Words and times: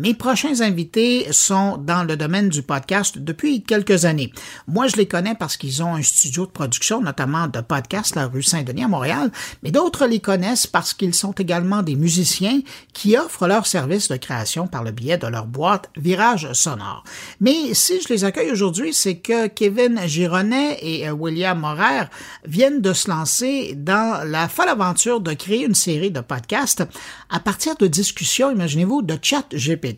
Mes 0.00 0.14
prochains 0.14 0.62
invités 0.62 1.30
sont 1.30 1.76
dans 1.76 2.04
le 2.04 2.16
domaine 2.16 2.48
du 2.48 2.62
podcast 2.62 3.18
depuis 3.18 3.62
quelques 3.62 4.06
années. 4.06 4.32
Moi, 4.66 4.86
je 4.86 4.96
les 4.96 5.06
connais 5.06 5.34
parce 5.34 5.58
qu'ils 5.58 5.82
ont 5.82 5.94
un 5.94 6.02
studio 6.02 6.46
de 6.46 6.50
production, 6.50 7.02
notamment 7.02 7.48
de 7.48 7.60
podcast, 7.60 8.16
la 8.16 8.26
rue 8.26 8.42
Saint-Denis 8.42 8.84
à 8.84 8.88
Montréal, 8.88 9.30
mais 9.62 9.70
d'autres 9.70 10.06
les 10.06 10.20
connaissent 10.20 10.66
parce 10.66 10.94
qu'ils 10.94 11.14
sont 11.14 11.32
également 11.32 11.82
des 11.82 11.96
musiciens 11.96 12.62
qui 12.94 13.18
offrent 13.18 13.46
leurs 13.46 13.66
services 13.66 14.08
de 14.08 14.16
création 14.16 14.66
par 14.66 14.84
le 14.84 14.90
biais 14.90 15.18
de 15.18 15.26
leur 15.26 15.44
boîte 15.44 15.90
Virage 15.98 16.50
Sonore. 16.54 17.04
Mais 17.38 17.74
si 17.74 18.00
je 18.00 18.08
les 18.08 18.24
accueille 18.24 18.52
aujourd'hui, 18.52 18.94
c'est 18.94 19.18
que 19.18 19.48
Kevin 19.48 20.00
Gironet 20.06 20.78
et 20.80 21.10
euh, 21.10 21.12
William 21.12 21.58
Morer 21.58 22.04
viennent 22.46 22.80
de 22.80 22.94
se 22.94 23.10
lancer 23.10 23.74
dans 23.76 24.26
la 24.26 24.48
folle 24.48 24.70
aventure 24.70 25.20
de 25.20 25.34
créer 25.34 25.66
une 25.66 25.74
série 25.74 26.10
de 26.10 26.20
podcasts 26.20 26.84
à 27.28 27.38
partir 27.38 27.76
de 27.76 27.86
discussions, 27.86 28.50
imaginez-vous, 28.50 29.02
de 29.02 29.18
chat 29.20 29.44
GPT. 29.52 29.89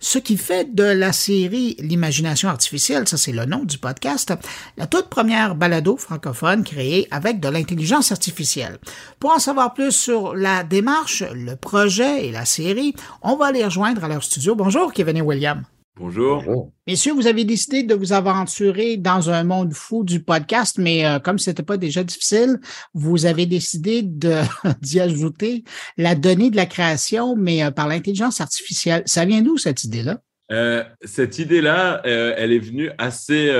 Ce 0.00 0.18
qui 0.18 0.36
fait 0.36 0.74
de 0.74 0.84
la 0.84 1.12
série 1.12 1.76
L'imagination 1.78 2.48
artificielle, 2.48 3.08
ça 3.08 3.16
c'est 3.16 3.32
le 3.32 3.44
nom 3.44 3.64
du 3.64 3.78
podcast, 3.78 4.32
la 4.76 4.86
toute 4.86 5.08
première 5.08 5.54
balado 5.54 5.96
francophone 5.96 6.64
créée 6.64 7.08
avec 7.10 7.40
de 7.40 7.48
l'intelligence 7.48 8.12
artificielle. 8.12 8.78
Pour 9.18 9.32
en 9.32 9.38
savoir 9.38 9.74
plus 9.74 9.92
sur 9.92 10.34
la 10.34 10.64
démarche, 10.64 11.22
le 11.34 11.56
projet 11.56 12.26
et 12.26 12.32
la 12.32 12.44
série, 12.44 12.94
on 13.22 13.36
va 13.36 13.52
les 13.52 13.64
rejoindre 13.64 14.04
à 14.04 14.08
leur 14.08 14.22
studio. 14.22 14.54
Bonjour 14.54 14.92
Kevin 14.92 15.16
et 15.16 15.22
William. 15.22 15.64
Bonjour. 15.96 16.72
Messieurs, 16.88 17.12
vous 17.12 17.28
avez 17.28 17.44
décidé 17.44 17.84
de 17.84 17.94
vous 17.94 18.12
aventurer 18.12 18.96
dans 18.96 19.30
un 19.30 19.44
monde 19.44 19.72
fou 19.72 20.02
du 20.02 20.18
podcast, 20.18 20.76
mais 20.76 21.06
euh, 21.06 21.20
comme 21.20 21.38
c'était 21.38 21.62
pas 21.62 21.76
déjà 21.76 22.02
difficile, 22.02 22.58
vous 22.94 23.26
avez 23.26 23.46
décidé 23.46 24.02
d'y 24.82 25.00
ajouter 25.00 25.62
la 25.96 26.16
donnée 26.16 26.50
de 26.50 26.56
la 26.56 26.66
création, 26.66 27.36
mais 27.36 27.62
euh, 27.62 27.70
par 27.70 27.86
l'intelligence 27.86 28.40
artificielle. 28.40 29.04
Ça 29.06 29.24
vient 29.24 29.40
d'où 29.40 29.56
cette 29.56 29.84
idée-là? 29.84 30.18
Euh, 30.50 30.82
cette 31.04 31.38
idée-là, 31.38 32.02
elle 32.04 32.52
est 32.52 32.58
venue 32.58 32.90
assez 32.98 33.50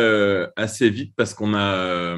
assez 0.56 0.90
vite 0.90 1.14
parce 1.16 1.32
qu'on 1.32 1.54
a 1.54 2.16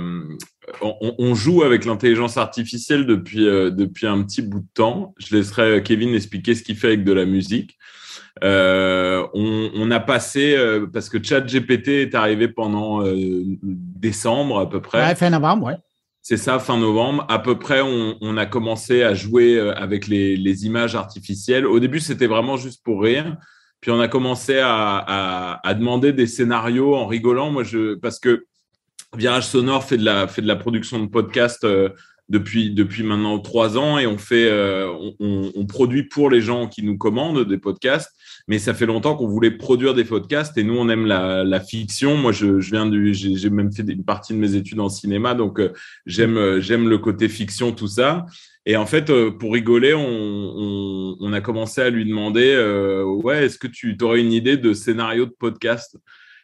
on, 0.80 1.14
on, 1.18 1.34
joue 1.34 1.62
avec 1.62 1.84
l'intelligence 1.84 2.36
artificielle 2.36 3.06
depuis 3.06 3.44
depuis 3.44 4.08
un 4.08 4.22
petit 4.22 4.42
bout 4.42 4.60
de 4.60 4.68
temps. 4.74 5.14
Je 5.18 5.36
laisserai 5.36 5.84
Kevin 5.84 6.14
expliquer 6.14 6.56
ce 6.56 6.64
qu'il 6.64 6.76
fait 6.76 6.88
avec 6.88 7.04
de 7.04 7.12
la 7.12 7.26
musique. 7.26 7.76
Euh, 8.44 9.26
on, 9.34 9.70
on, 9.74 9.90
a 9.90 10.00
passé, 10.00 10.54
euh, 10.56 10.86
parce 10.86 11.08
que 11.08 11.22
ChatGPT 11.22 11.88
est 11.88 12.14
arrivé 12.14 12.48
pendant 12.48 13.04
euh, 13.04 13.42
décembre 13.62 14.58
à 14.58 14.68
peu 14.68 14.80
près. 14.80 15.06
Ouais, 15.06 15.14
fin 15.14 15.30
novembre, 15.30 15.66
ouais. 15.66 15.76
C'est 16.20 16.36
ça, 16.36 16.58
fin 16.58 16.76
novembre. 16.76 17.24
À 17.28 17.38
peu 17.38 17.58
près, 17.58 17.80
on, 17.80 18.16
on 18.20 18.36
a 18.36 18.46
commencé 18.46 19.02
à 19.02 19.14
jouer 19.14 19.60
avec 19.76 20.08
les, 20.08 20.36
les 20.36 20.66
images 20.66 20.96
artificielles. 20.96 21.66
Au 21.66 21.78
début, 21.78 22.00
c'était 22.00 22.26
vraiment 22.26 22.56
juste 22.56 22.82
pour 22.84 23.02
rire. 23.02 23.36
Puis 23.80 23.92
on 23.92 24.00
a 24.00 24.08
commencé 24.08 24.58
à, 24.58 24.96
à, 24.98 25.60
à, 25.68 25.74
demander 25.74 26.12
des 26.12 26.26
scénarios 26.26 26.96
en 26.96 27.06
rigolant. 27.06 27.50
Moi, 27.50 27.62
je, 27.62 27.94
parce 27.94 28.18
que 28.18 28.44
Virage 29.16 29.46
Sonore 29.46 29.84
fait 29.84 29.98
de 29.98 30.04
la, 30.04 30.26
fait 30.26 30.42
de 30.42 30.48
la 30.48 30.56
production 30.56 30.98
de 30.98 31.06
podcasts 31.06 31.64
depuis, 32.28 32.70
depuis 32.70 33.02
maintenant 33.02 33.38
trois 33.38 33.78
ans 33.78 33.98
et 33.98 34.06
on 34.06 34.18
fait, 34.18 34.48
euh, 34.50 34.92
on, 35.20 35.52
on, 35.54 35.66
produit 35.66 36.04
pour 36.04 36.30
les 36.30 36.40
gens 36.40 36.66
qui 36.66 36.82
nous 36.82 36.98
commandent 36.98 37.44
des 37.44 37.58
podcasts. 37.58 38.10
Mais 38.48 38.60
ça 38.60 38.74
fait 38.74 38.86
longtemps 38.86 39.16
qu'on 39.16 39.26
voulait 39.26 39.50
produire 39.50 39.92
des 39.92 40.04
podcasts 40.04 40.56
et 40.56 40.62
nous, 40.62 40.76
on 40.76 40.88
aime 40.88 41.04
la, 41.06 41.42
la 41.42 41.60
fiction. 41.60 42.16
Moi, 42.16 42.30
je, 42.30 42.60
je 42.60 42.70
viens 42.70 42.86
du, 42.86 43.12
j'ai 43.12 43.50
même 43.50 43.72
fait 43.72 43.82
une 43.82 44.04
partie 44.04 44.34
de 44.34 44.38
mes 44.38 44.54
études 44.54 44.78
en 44.78 44.88
cinéma, 44.88 45.34
donc 45.34 45.58
euh, 45.58 45.72
j'aime, 46.06 46.36
euh, 46.36 46.60
j'aime 46.60 46.88
le 46.88 46.98
côté 46.98 47.28
fiction, 47.28 47.72
tout 47.72 47.88
ça. 47.88 48.24
Et 48.64 48.76
en 48.76 48.86
fait, 48.86 49.12
pour 49.38 49.52
rigoler, 49.52 49.94
on, 49.94 50.00
on, 50.00 51.16
on 51.20 51.32
a 51.32 51.40
commencé 51.40 51.80
à 51.80 51.90
lui 51.90 52.04
demander, 52.04 52.52
euh, 52.52 53.04
ouais, 53.04 53.46
est-ce 53.46 53.58
que 53.58 53.68
tu 53.68 53.96
aurais 54.02 54.20
une 54.20 54.32
idée 54.32 54.56
de 54.56 54.72
scénario 54.74 55.26
de 55.26 55.34
podcast 55.36 55.96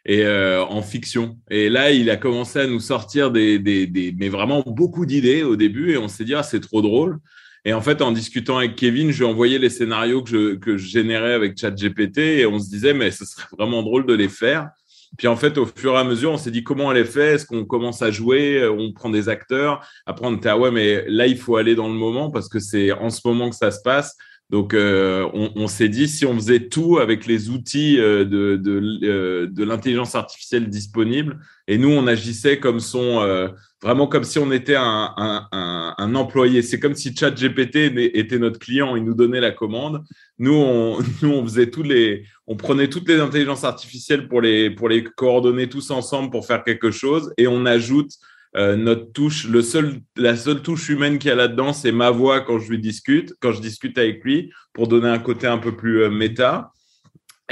et 0.05 0.23
euh, 0.23 0.63
en 0.63 0.81
fiction? 0.81 1.37
Et 1.49 1.69
là, 1.69 1.91
il 1.91 2.09
a 2.09 2.15
commencé 2.15 2.59
à 2.59 2.67
nous 2.67 2.79
sortir 2.79 3.29
des, 3.29 3.59
des, 3.59 3.87
des 3.87 4.13
mais 4.17 4.29
vraiment 4.29 4.63
beaucoup 4.65 5.05
d'idées 5.05 5.43
au 5.43 5.57
début, 5.57 5.91
et 5.91 5.97
on 5.97 6.07
s'est 6.07 6.23
dit 6.23 6.33
ah 6.33 6.43
c'est 6.43 6.61
trop 6.61 6.81
drôle. 6.81 7.19
Et 7.65 7.73
en 7.73 7.81
fait, 7.81 8.01
en 8.01 8.11
discutant 8.11 8.57
avec 8.57 8.75
Kevin, 8.75 9.11
je 9.11 9.19
lui 9.19 9.25
ai 9.25 9.29
envoyé 9.29 9.57
les 9.57 9.69
scénarios 9.69 10.21
que 10.21 10.29
je, 10.29 10.55
que 10.55 10.77
je 10.77 10.87
générais 10.87 11.33
avec 11.33 11.57
ChatGPT, 11.57 12.17
et 12.17 12.45
on 12.45 12.59
se 12.59 12.69
disait 12.69 12.93
mais 12.93 13.11
ce 13.11 13.25
serait 13.25 13.47
vraiment 13.57 13.83
drôle 13.83 14.05
de 14.05 14.13
les 14.13 14.29
faire. 14.29 14.69
Puis 15.17 15.27
en 15.27 15.35
fait, 15.35 15.57
au 15.57 15.65
fur 15.65 15.93
et 15.93 15.97
à 15.97 16.03
mesure, 16.03 16.31
on 16.31 16.37
s'est 16.37 16.51
dit 16.51 16.63
comment 16.63 16.91
elle 16.91 16.97
est 16.97 17.05
faite, 17.05 17.35
est-ce 17.35 17.45
qu'on 17.45 17.65
commence 17.65 18.01
à 18.01 18.09
jouer, 18.09 18.67
on 18.67 18.91
prend 18.91 19.09
des 19.09 19.29
acteurs? 19.29 19.85
Après, 20.05 20.25
on 20.25 20.35
était 20.35 20.49
ah 20.49 20.57
ouais, 20.57 20.71
mais 20.71 21.05
là 21.07 21.27
il 21.27 21.37
faut 21.37 21.55
aller 21.55 21.75
dans 21.75 21.87
le 21.87 21.93
moment 21.93 22.31
parce 22.31 22.49
que 22.49 22.59
c'est 22.59 22.91
en 22.91 23.09
ce 23.09 23.21
moment 23.25 23.49
que 23.49 23.55
ça 23.55 23.71
se 23.71 23.81
passe. 23.83 24.17
Donc, 24.53 24.75
euh, 24.75 25.27
on, 25.33 25.51
on 25.55 25.67
s'est 25.67 25.89
dit, 25.89 26.07
si 26.07 26.27
on 26.27 26.35
faisait 26.35 26.69
tout 26.69 26.99
avec 26.99 27.25
les 27.25 27.49
outils 27.49 27.99
euh, 27.99 28.23
de, 28.23 28.55
de, 28.55 28.99
euh, 29.03 29.47
de 29.47 29.63
l'intelligence 29.63 30.13
artificielle 30.13 30.69
disponible, 30.69 31.39
et 31.67 31.79
nous, 31.79 31.89
on 31.89 32.05
agissait 32.05 32.59
comme 32.59 32.79
son, 32.79 33.21
euh, 33.21 33.47
vraiment 33.81 34.05
comme 34.05 34.23
si 34.23 34.37
on 34.37 34.51
était 34.51 34.75
un, 34.75 35.11
un, 35.17 35.47
un, 35.51 35.95
un 35.97 36.13
employé. 36.13 36.61
C'est 36.61 36.79
comme 36.79 36.93
si 36.93 37.15
ChatGPT 37.15 37.97
était 38.13 38.37
notre 38.37 38.59
client, 38.59 38.95
il 38.95 39.03
nous 39.03 39.15
donnait 39.15 39.41
la 39.41 39.49
commande. 39.49 40.03
Nous, 40.37 40.53
on, 40.53 40.99
nous, 41.23 41.29
on 41.31 41.43
faisait 41.43 41.71
tous 41.71 41.81
les, 41.81 42.23
on 42.45 42.55
prenait 42.55 42.89
toutes 42.89 43.09
les 43.09 43.19
intelligences 43.19 43.63
artificielles 43.63 44.27
pour 44.27 44.39
les, 44.39 44.69
pour 44.69 44.87
les 44.87 45.03
coordonner 45.03 45.67
tous 45.67 45.89
ensemble 45.89 46.29
pour 46.29 46.45
faire 46.45 46.63
quelque 46.63 46.91
chose, 46.91 47.33
et 47.39 47.47
on 47.47 47.65
ajoute 47.65 48.11
euh, 48.55 48.75
notre 48.75 49.11
touche, 49.11 49.47
le 49.47 49.61
seul, 49.61 50.01
la 50.15 50.35
seule 50.35 50.61
touche 50.61 50.89
humaine 50.89 51.17
qu'il 51.17 51.29
y 51.29 51.31
a 51.31 51.35
là-dedans, 51.35 51.73
c'est 51.73 51.91
ma 51.91 52.11
voix 52.11 52.41
quand 52.41 52.59
je 52.59 52.69
lui 52.69 52.79
discute, 52.79 53.33
quand 53.39 53.51
je 53.51 53.61
discute 53.61 53.97
avec 53.97 54.23
lui, 54.23 54.51
pour 54.73 54.87
donner 54.87 55.09
un 55.09 55.19
côté 55.19 55.47
un 55.47 55.57
peu 55.57 55.75
plus 55.75 56.03
euh, 56.03 56.09
méta. 56.09 56.71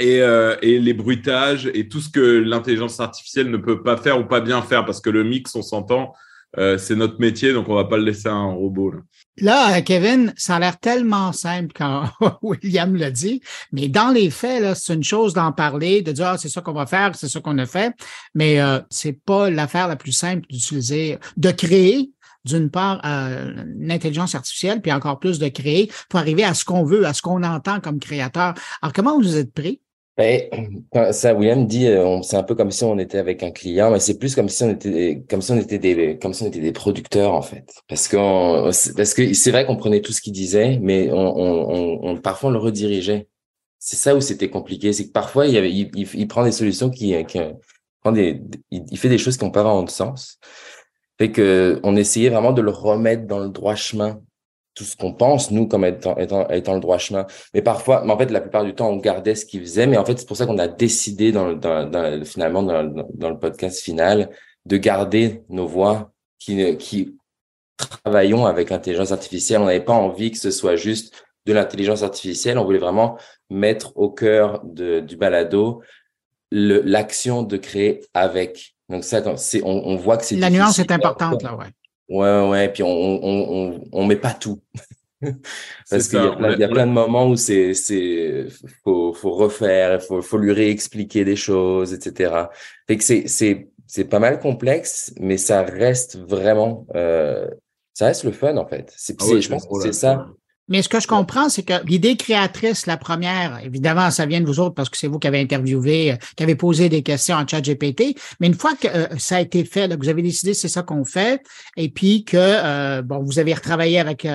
Et, 0.00 0.22
euh, 0.22 0.56
et, 0.62 0.78
les 0.78 0.94
bruitages 0.94 1.70
et 1.74 1.88
tout 1.88 2.00
ce 2.00 2.08
que 2.08 2.20
l'intelligence 2.20 2.98
artificielle 2.98 3.50
ne 3.50 3.58
peut 3.58 3.82
pas 3.82 3.96
faire 3.96 4.18
ou 4.18 4.24
pas 4.24 4.40
bien 4.40 4.62
faire, 4.62 4.84
parce 4.84 5.00
que 5.00 5.10
le 5.10 5.22
mix, 5.22 5.54
on 5.54 5.62
s'entend, 5.62 6.14
euh, 6.58 6.78
c'est 6.78 6.96
notre 6.96 7.18
métier, 7.20 7.52
donc 7.52 7.68
on 7.68 7.74
va 7.74 7.84
pas 7.84 7.96
le 7.96 8.04
laisser 8.04 8.28
à 8.28 8.34
robot. 8.34 8.90
Là. 8.90 8.98
Là, 9.38 9.82
Kevin, 9.82 10.34
ça 10.36 10.56
a 10.56 10.58
l'air 10.58 10.78
tellement 10.78 11.32
simple 11.32 11.72
quand 11.74 12.04
William 12.42 12.94
l'a 12.94 13.10
dit, 13.10 13.40
mais 13.72 13.88
dans 13.88 14.10
les 14.10 14.28
faits, 14.28 14.76
c'est 14.76 14.94
une 14.94 15.04
chose 15.04 15.32
d'en 15.32 15.52
parler, 15.52 16.02
de 16.02 16.12
dire 16.12 16.26
ah, 16.26 16.38
c'est 16.38 16.50
ça 16.50 16.60
qu'on 16.60 16.74
va 16.74 16.86
faire, 16.86 17.14
c'est 17.14 17.28
ça 17.28 17.40
qu'on 17.40 17.56
a 17.58 17.66
fait, 17.66 17.94
mais 18.34 18.60
euh, 18.60 18.80
c'est 18.90 19.14
pas 19.14 19.48
l'affaire 19.48 19.88
la 19.88 19.96
plus 19.96 20.12
simple 20.12 20.46
d'utiliser, 20.50 21.18
de 21.38 21.50
créer 21.50 22.10
d'une 22.44 22.70
part 22.70 23.00
euh, 23.04 23.64
l'intelligence 23.78 24.34
artificielle, 24.34 24.82
puis 24.82 24.92
encore 24.92 25.18
plus 25.18 25.38
de 25.38 25.48
créer 25.48 25.90
pour 26.08 26.20
arriver 26.20 26.44
à 26.44 26.54
ce 26.54 26.64
qu'on 26.64 26.84
veut, 26.84 27.06
à 27.06 27.14
ce 27.14 27.22
qu'on 27.22 27.42
entend 27.42 27.80
comme 27.80 28.00
créateur. 28.00 28.54
Alors, 28.82 28.92
comment 28.92 29.18
vous 29.18 29.36
êtes 29.36 29.52
pris? 29.54 29.80
Ben, 30.18 30.42
ça, 31.12 31.34
William 31.34 31.66
dit, 31.66 31.86
euh, 31.86 32.20
c'est 32.20 32.36
un 32.36 32.42
peu 32.42 32.54
comme 32.54 32.70
si 32.70 32.84
on 32.84 32.98
était 32.98 33.16
avec 33.16 33.42
un 33.42 33.50
client, 33.50 33.90
mais 33.90 33.98
c'est 33.98 34.18
plus 34.18 34.34
comme 34.34 34.50
si 34.50 34.62
on 34.62 34.70
était, 34.70 35.24
comme 35.28 35.40
si 35.40 35.52
on 35.52 35.56
était 35.56 35.78
des, 35.78 36.18
comme 36.18 36.34
si 36.34 36.42
on 36.42 36.48
était 36.48 36.60
des 36.60 36.72
producteurs 36.72 37.32
en 37.32 37.40
fait, 37.40 37.72
parce 37.88 38.08
que 38.08 38.16
parce 38.94 39.14
que 39.14 39.32
c'est 39.32 39.50
vrai 39.50 39.64
qu'on 39.64 39.76
prenait 39.76 40.02
tout 40.02 40.12
ce 40.12 40.20
qu'il 40.20 40.34
disait, 40.34 40.78
mais 40.82 41.10
on, 41.10 41.16
on, 41.16 42.10
on, 42.10 42.16
parfois 42.18 42.50
on 42.50 42.52
le 42.52 42.58
redirigeait. 42.58 43.28
C'est 43.78 43.96
ça 43.96 44.14
où 44.14 44.20
c'était 44.20 44.50
compliqué, 44.50 44.92
c'est 44.92 45.06
que 45.06 45.12
parfois 45.12 45.46
il, 45.46 45.54
y 45.54 45.58
avait, 45.58 45.72
il, 45.72 45.90
il, 45.94 46.28
prend 46.28 46.44
des 46.44 46.52
solutions 46.52 46.90
qui, 46.90 47.14
qui 47.24 47.40
prend 48.02 48.12
des, 48.12 48.42
il, 48.70 48.98
fait 48.98 49.08
des 49.08 49.18
choses 49.18 49.38
qui 49.38 49.44
n'ont 49.44 49.50
pas 49.50 49.62
vraiment 49.62 49.82
de 49.82 49.90
sens. 49.90 50.38
Fait 51.18 51.32
que 51.32 51.80
on 51.84 51.96
essayait 51.96 52.28
vraiment 52.28 52.52
de 52.52 52.62
le 52.62 52.70
remettre 52.70 53.26
dans 53.26 53.38
le 53.38 53.48
droit 53.48 53.76
chemin 53.76 54.20
tout 54.74 54.84
ce 54.84 54.96
qu'on 54.96 55.12
pense, 55.12 55.50
nous, 55.50 55.66
comme 55.66 55.84
étant, 55.84 56.16
étant, 56.16 56.48
étant 56.48 56.74
le 56.74 56.80
droit 56.80 56.98
chemin. 56.98 57.26
Mais 57.52 57.62
parfois, 57.62 58.02
mais 58.04 58.12
en 58.12 58.18
fait, 58.18 58.30
la 58.30 58.40
plupart 58.40 58.64
du 58.64 58.74
temps, 58.74 58.88
on 58.88 58.96
gardait 58.96 59.34
ce 59.34 59.44
qu'il 59.44 59.60
faisait. 59.60 59.86
Mais 59.86 59.96
en 59.96 60.04
fait, 60.04 60.18
c'est 60.18 60.26
pour 60.26 60.36
ça 60.36 60.46
qu'on 60.46 60.58
a 60.58 60.68
décidé, 60.68 61.32
dans, 61.32 61.52
dans, 61.52 61.88
dans 61.88 62.24
finalement, 62.24 62.62
dans, 62.62 62.84
dans, 63.14 63.30
le 63.30 63.38
podcast 63.38 63.80
final, 63.80 64.30
de 64.64 64.76
garder 64.76 65.42
nos 65.48 65.66
voix 65.66 66.12
qui, 66.38 66.76
qui 66.78 67.16
travaillons 67.76 68.46
avec 68.46 68.70
l'intelligence 68.70 69.12
artificielle. 69.12 69.60
On 69.60 69.66
n'avait 69.66 69.80
pas 69.80 69.92
envie 69.92 70.30
que 70.30 70.38
ce 70.38 70.50
soit 70.50 70.76
juste 70.76 71.24
de 71.46 71.52
l'intelligence 71.52 72.02
artificielle. 72.02 72.58
On 72.58 72.64
voulait 72.64 72.78
vraiment 72.78 73.18
mettre 73.50 73.96
au 73.96 74.10
cœur 74.10 74.60
de, 74.64 75.00
du 75.00 75.16
balado 75.16 75.82
l'action 76.50 77.42
de 77.42 77.56
créer 77.56 78.00
avec. 78.14 78.74
Donc 78.88 79.04
ça, 79.04 79.22
c'est, 79.36 79.62
on, 79.62 79.86
on 79.86 79.96
voit 79.96 80.16
que 80.16 80.24
c'est 80.24 80.36
la 80.36 80.50
nuance 80.50 80.78
est 80.78 80.90
importante 80.90 81.42
là, 81.42 81.56
ouais. 81.56 81.66
Ouais, 82.12 82.48
ouais, 82.48 82.68
puis 82.70 82.82
on, 82.82 82.88
on, 82.88 83.20
on, 83.24 83.84
on 83.90 84.06
met 84.06 84.16
pas 84.16 84.34
tout. 84.34 84.60
Parce 85.90 86.08
qu'il 86.08 86.18
y, 86.18 86.26
a 86.26 86.32
plein, 86.32 86.56
y 86.56 86.64
a 86.64 86.68
plein 86.68 86.86
de 86.86 86.92
moments 86.92 87.26
où 87.28 87.36
c'est, 87.36 87.72
c'est, 87.74 88.46
faut, 88.84 89.14
faut 89.14 89.32
refaire, 89.32 90.02
faut, 90.02 90.20
faut 90.20 90.36
lui 90.36 90.52
réexpliquer 90.52 91.24
des 91.24 91.36
choses, 91.36 91.94
etc. 91.94 92.34
Fait 92.86 92.98
que 92.98 93.04
c'est, 93.04 93.28
c'est, 93.28 93.68
c'est 93.86 94.04
pas 94.04 94.18
mal 94.18 94.40
complexe, 94.40 95.14
mais 95.20 95.38
ça 95.38 95.62
reste 95.62 96.18
vraiment, 96.18 96.86
euh, 96.94 97.48
ça 97.94 98.06
reste 98.06 98.24
le 98.24 98.32
fun, 98.32 98.56
en 98.56 98.66
fait. 98.66 98.92
C'est, 98.96 99.16
ah 99.22 99.40
je 99.40 99.48
pense 99.48 99.66
que 99.66 99.80
c'est 99.80 99.92
ça. 99.92 100.26
Mais 100.72 100.80
ce 100.80 100.88
que 100.88 101.00
je 101.00 101.06
comprends, 101.06 101.50
c'est 101.50 101.64
que 101.64 101.84
l'idée 101.84 102.16
créatrice, 102.16 102.86
la 102.86 102.96
première, 102.96 103.60
évidemment, 103.62 104.10
ça 104.10 104.24
vient 104.24 104.40
de 104.40 104.46
vous 104.46 104.58
autres 104.58 104.74
parce 104.74 104.88
que 104.88 104.96
c'est 104.96 105.06
vous 105.06 105.18
qui 105.18 105.28
avez 105.28 105.38
interviewé, 105.38 106.12
euh, 106.12 106.16
qui 106.34 106.42
avez 106.42 106.54
posé 106.54 106.88
des 106.88 107.02
questions 107.02 107.36
en 107.36 107.46
chat 107.46 107.60
GPT. 107.60 108.16
Mais 108.40 108.46
une 108.46 108.54
fois 108.54 108.72
que 108.80 108.88
euh, 108.88 109.06
ça 109.18 109.36
a 109.36 109.40
été 109.42 109.66
fait, 109.66 109.90
que 109.90 110.02
vous 110.02 110.08
avez 110.08 110.22
décidé 110.22 110.54
c'est 110.54 110.68
ça 110.68 110.82
qu'on 110.82 111.04
fait, 111.04 111.42
et 111.76 111.90
puis 111.90 112.24
que 112.24 112.38
euh, 112.38 113.02
bon, 113.02 113.22
vous 113.22 113.38
avez 113.38 113.52
retravaillé 113.52 114.00
avec 114.00 114.26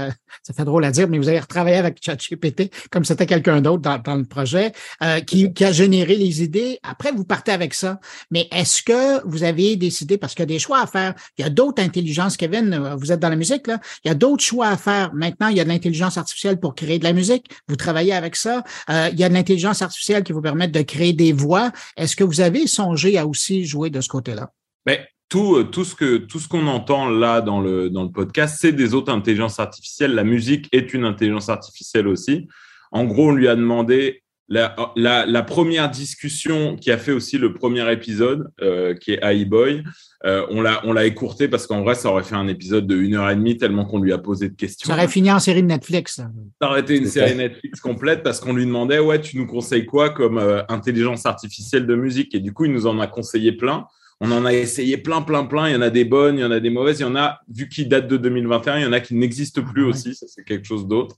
ça 0.44 0.54
fait 0.54 0.66
drôle 0.66 0.86
à 0.86 0.92
dire, 0.92 1.08
mais 1.08 1.18
vous 1.18 1.30
avez 1.30 1.40
retravaillé 1.40 1.78
avec 1.78 1.98
ChatGPT 2.04 2.72
comme 2.92 3.06
c'était 3.06 3.26
quelqu'un 3.26 3.62
d'autre 3.62 3.82
dans, 4.04 4.16
le 4.16 4.26
projet 4.26 4.72
euh, 5.04 5.20
qui, 5.22 5.52
a 5.64 5.72
généré 5.72 6.16
les 6.16 6.44
idées. 6.44 6.80
Après, 6.84 7.12
vous 7.12 7.26
partez 7.26 7.52
avec 7.52 7.74
ça. 7.74 8.00
Mais 8.32 8.48
est-ce 8.52 8.82
que 8.84 9.26
vous 9.28 9.44
avez 9.44 9.76
décidé, 9.76 10.18
parce 10.18 10.34
qu'il 10.34 10.42
y 10.42 10.44
a 10.44 10.48
des 10.48 10.60
choix 10.60 10.82
à 10.82 10.88
faire, 10.88 11.14
il 11.38 11.44
y 11.44 11.46
a 11.46 11.50
d'autres 11.50 11.82
intelligences, 11.82 12.38
Kevin, 12.38 12.74
euh, 12.74 12.96
vous 12.96 13.12
êtes 13.12 13.20
dans 13.20 13.30
la 13.30 13.36
musique, 13.36 13.68
là, 13.68 13.80
il 14.04 14.08
y 14.08 14.12
a 14.12 14.16
d'autres 14.16 14.44
choix 14.44 14.68
à 14.68 14.78
faire. 14.78 15.14
Maintenant, 15.14 15.48
il 15.48 15.58
y 15.58 15.60
a 15.60 15.64
de 15.64 15.70
l'intelligence 15.70 16.18
artificielle 16.18 16.60
pour 16.60 16.76
créer 16.76 17.00
de 17.00 17.04
la 17.04 17.14
musique. 17.14 17.50
Vous 17.68 17.76
travaillez 17.76 18.14
avec 18.14 18.36
ça. 18.36 18.64
Euh, 18.90 19.10
il 19.12 19.20
y 19.20 19.24
a 19.24 19.30
de 19.30 19.34
l'intelligence 19.34 19.82
artificielle 19.82 20.24
qui 20.24 20.34
vous 20.34 20.42
permet 20.42 20.68
de 20.68 20.82
créer 20.82 21.14
des 21.14 21.34
voix. 21.34 21.72
Est-ce 21.96 22.16
que 22.16 22.24
vous 22.24 22.42
avez 22.42 22.68
songé 22.68 23.18
à 23.18 23.28
aussi 23.28 23.66
jouer 23.66 23.90
de 23.90 24.02
ce 24.02 24.08
côté-là? 24.08 24.52
Ben, 24.86 25.00
tout, 25.30 25.64
tout 25.66 25.84
ce 25.84 25.96
que 25.96 26.18
tout 26.18 26.40
ce 26.40 26.48
qu'on 26.48 26.68
entend 26.68 27.10
là 27.10 27.42
dans 27.42 27.60
le 27.60 27.90
dans 27.90 28.04
le 28.04 28.12
podcast, 28.12 28.58
c'est 28.60 28.72
des 28.72 28.94
autres 28.94 29.12
intelligences 29.12 29.60
artificielles. 29.60 30.14
La 30.14 30.24
musique 30.24 30.68
est 30.72 30.94
une 30.94 31.06
intelligence 31.06 31.50
artificielle 31.50 32.08
aussi. 32.08 32.48
En 32.92 33.04
gros, 33.04 33.30
on 33.30 33.34
lui 33.34 33.48
a 33.48 33.56
demandé 33.56 34.24
la, 34.50 34.76
la, 34.96 35.26
la 35.26 35.44
première 35.44 35.90
discussion 35.90 36.78
qui 36.78 36.90
a 36.92 36.98
fait 36.98 37.12
aussi 37.12 37.38
le 37.38 37.54
premier 37.54 37.92
épisode, 37.92 38.50
euh, 38.62 38.96
qui 38.96 39.12
est 39.12 39.20
AI 39.22 39.44
Boy. 39.44 39.84
Euh, 40.26 40.46
on 40.50 40.62
l'a 40.62 40.82
on 40.86 40.94
l'a 40.94 41.06
écourté 41.06 41.50
parce 41.50 41.68
qu'en 41.68 41.82
vrai, 41.84 41.96
ça 41.96 42.10
aurait 42.10 42.24
fait 42.24 42.36
un 42.36 42.48
épisode 42.48 42.88
de 42.88 42.96
une 42.96 43.16
heure 43.16 43.30
et 43.30 43.36
demie 43.36 43.58
tellement 43.58 43.86
qu'on 43.86 44.00
lui 44.00 44.14
a 44.14 44.18
posé 44.18 44.48
de 44.48 44.56
questions. 44.56 44.88
Ça 44.88 44.94
aurait 44.94 45.10
fini 45.10 45.32
en 45.32 45.40
série 45.40 45.62
de 45.62 45.68
Netflix. 45.68 46.16
Ça, 46.16 46.32
ça 46.62 46.70
aurait 46.70 46.80
été 46.80 46.96
une 46.96 47.08
série 47.08 47.36
Netflix 47.36 47.82
complète 47.82 48.24
parce 48.24 48.40
qu'on 48.40 48.54
lui 48.54 48.66
demandait 48.66 49.00
ouais, 49.00 49.20
tu 49.20 49.38
nous 49.38 49.48
conseilles 49.48 49.86
quoi 49.86 50.10
comme 50.12 50.38
euh, 50.38 50.64
intelligence 50.70 51.26
artificielle 51.26 51.86
de 51.86 51.96
musique? 51.96 52.34
Et 52.34 52.40
du 52.40 52.54
coup, 52.54 52.66
il 52.66 52.72
nous 52.72 52.88
en 52.88 53.00
a 53.00 53.08
conseillé 53.08 53.52
plein. 53.52 53.86
On 54.20 54.32
en 54.32 54.46
a 54.46 54.54
essayé 54.54 54.98
plein, 54.98 55.22
plein, 55.22 55.46
plein. 55.46 55.70
Il 55.70 55.74
y 55.74 55.76
en 55.76 55.82
a 55.82 55.90
des 55.90 56.06
bonnes, 56.06 56.38
il 56.38 56.42
y 56.42 56.46
en 56.46 56.52
a 56.52 56.60
des 56.60 56.70
mauvaises. 56.70 57.00
Il 57.00 57.04
y 57.04 57.06
en 57.06 57.16
a, 57.16 57.40
vu 57.54 57.70
qu'ils 57.70 57.88
datent 57.88 58.08
de 58.08 58.18
2021, 58.18 58.78
il 58.78 58.84
y 58.84 58.86
en 58.86 58.94
a 58.94 59.00
qui 59.00 59.16
n'existent 59.16 59.62
plus 59.62 59.84
aussi. 59.84 60.16
Ça, 60.16 60.26
c'est 60.28 60.44
quelque 60.44 60.66
chose 60.66 60.88
d'autre. 60.88 61.16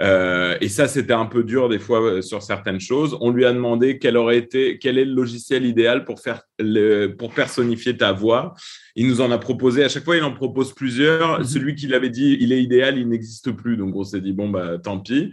Euh, 0.00 0.56
et 0.60 0.68
ça, 0.68 0.88
c'était 0.88 1.12
un 1.12 1.26
peu 1.26 1.44
dur 1.44 1.68
des 1.68 1.78
fois 1.78 2.00
euh, 2.00 2.22
sur 2.22 2.42
certaines 2.42 2.80
choses. 2.80 3.16
On 3.20 3.30
lui 3.30 3.44
a 3.44 3.52
demandé 3.52 3.98
quel 3.98 4.16
aurait 4.16 4.38
été, 4.38 4.78
quel 4.78 4.96
est 4.96 5.04
le 5.04 5.12
logiciel 5.12 5.66
idéal 5.66 6.04
pour 6.04 6.20
faire 6.20 6.42
le, 6.58 7.08
pour 7.08 7.34
personnifier 7.34 7.96
ta 7.96 8.12
voix. 8.12 8.54
Il 8.96 9.06
nous 9.06 9.20
en 9.20 9.30
a 9.30 9.38
proposé. 9.38 9.84
À 9.84 9.88
chaque 9.88 10.04
fois, 10.04 10.16
il 10.16 10.24
en 10.24 10.32
propose 10.32 10.74
plusieurs. 10.74 11.40
Mm-hmm. 11.40 11.44
Celui 11.44 11.74
qui 11.74 11.86
l'avait 11.86 12.10
dit, 12.10 12.38
il 12.40 12.52
est 12.52 12.62
idéal, 12.62 12.98
il 12.98 13.08
n'existe 13.08 13.52
plus. 13.52 13.76
Donc, 13.76 13.94
on 13.94 14.04
s'est 14.04 14.20
dit 14.20 14.32
bon 14.32 14.48
bah 14.48 14.78
tant 14.82 14.98
pis. 14.98 15.30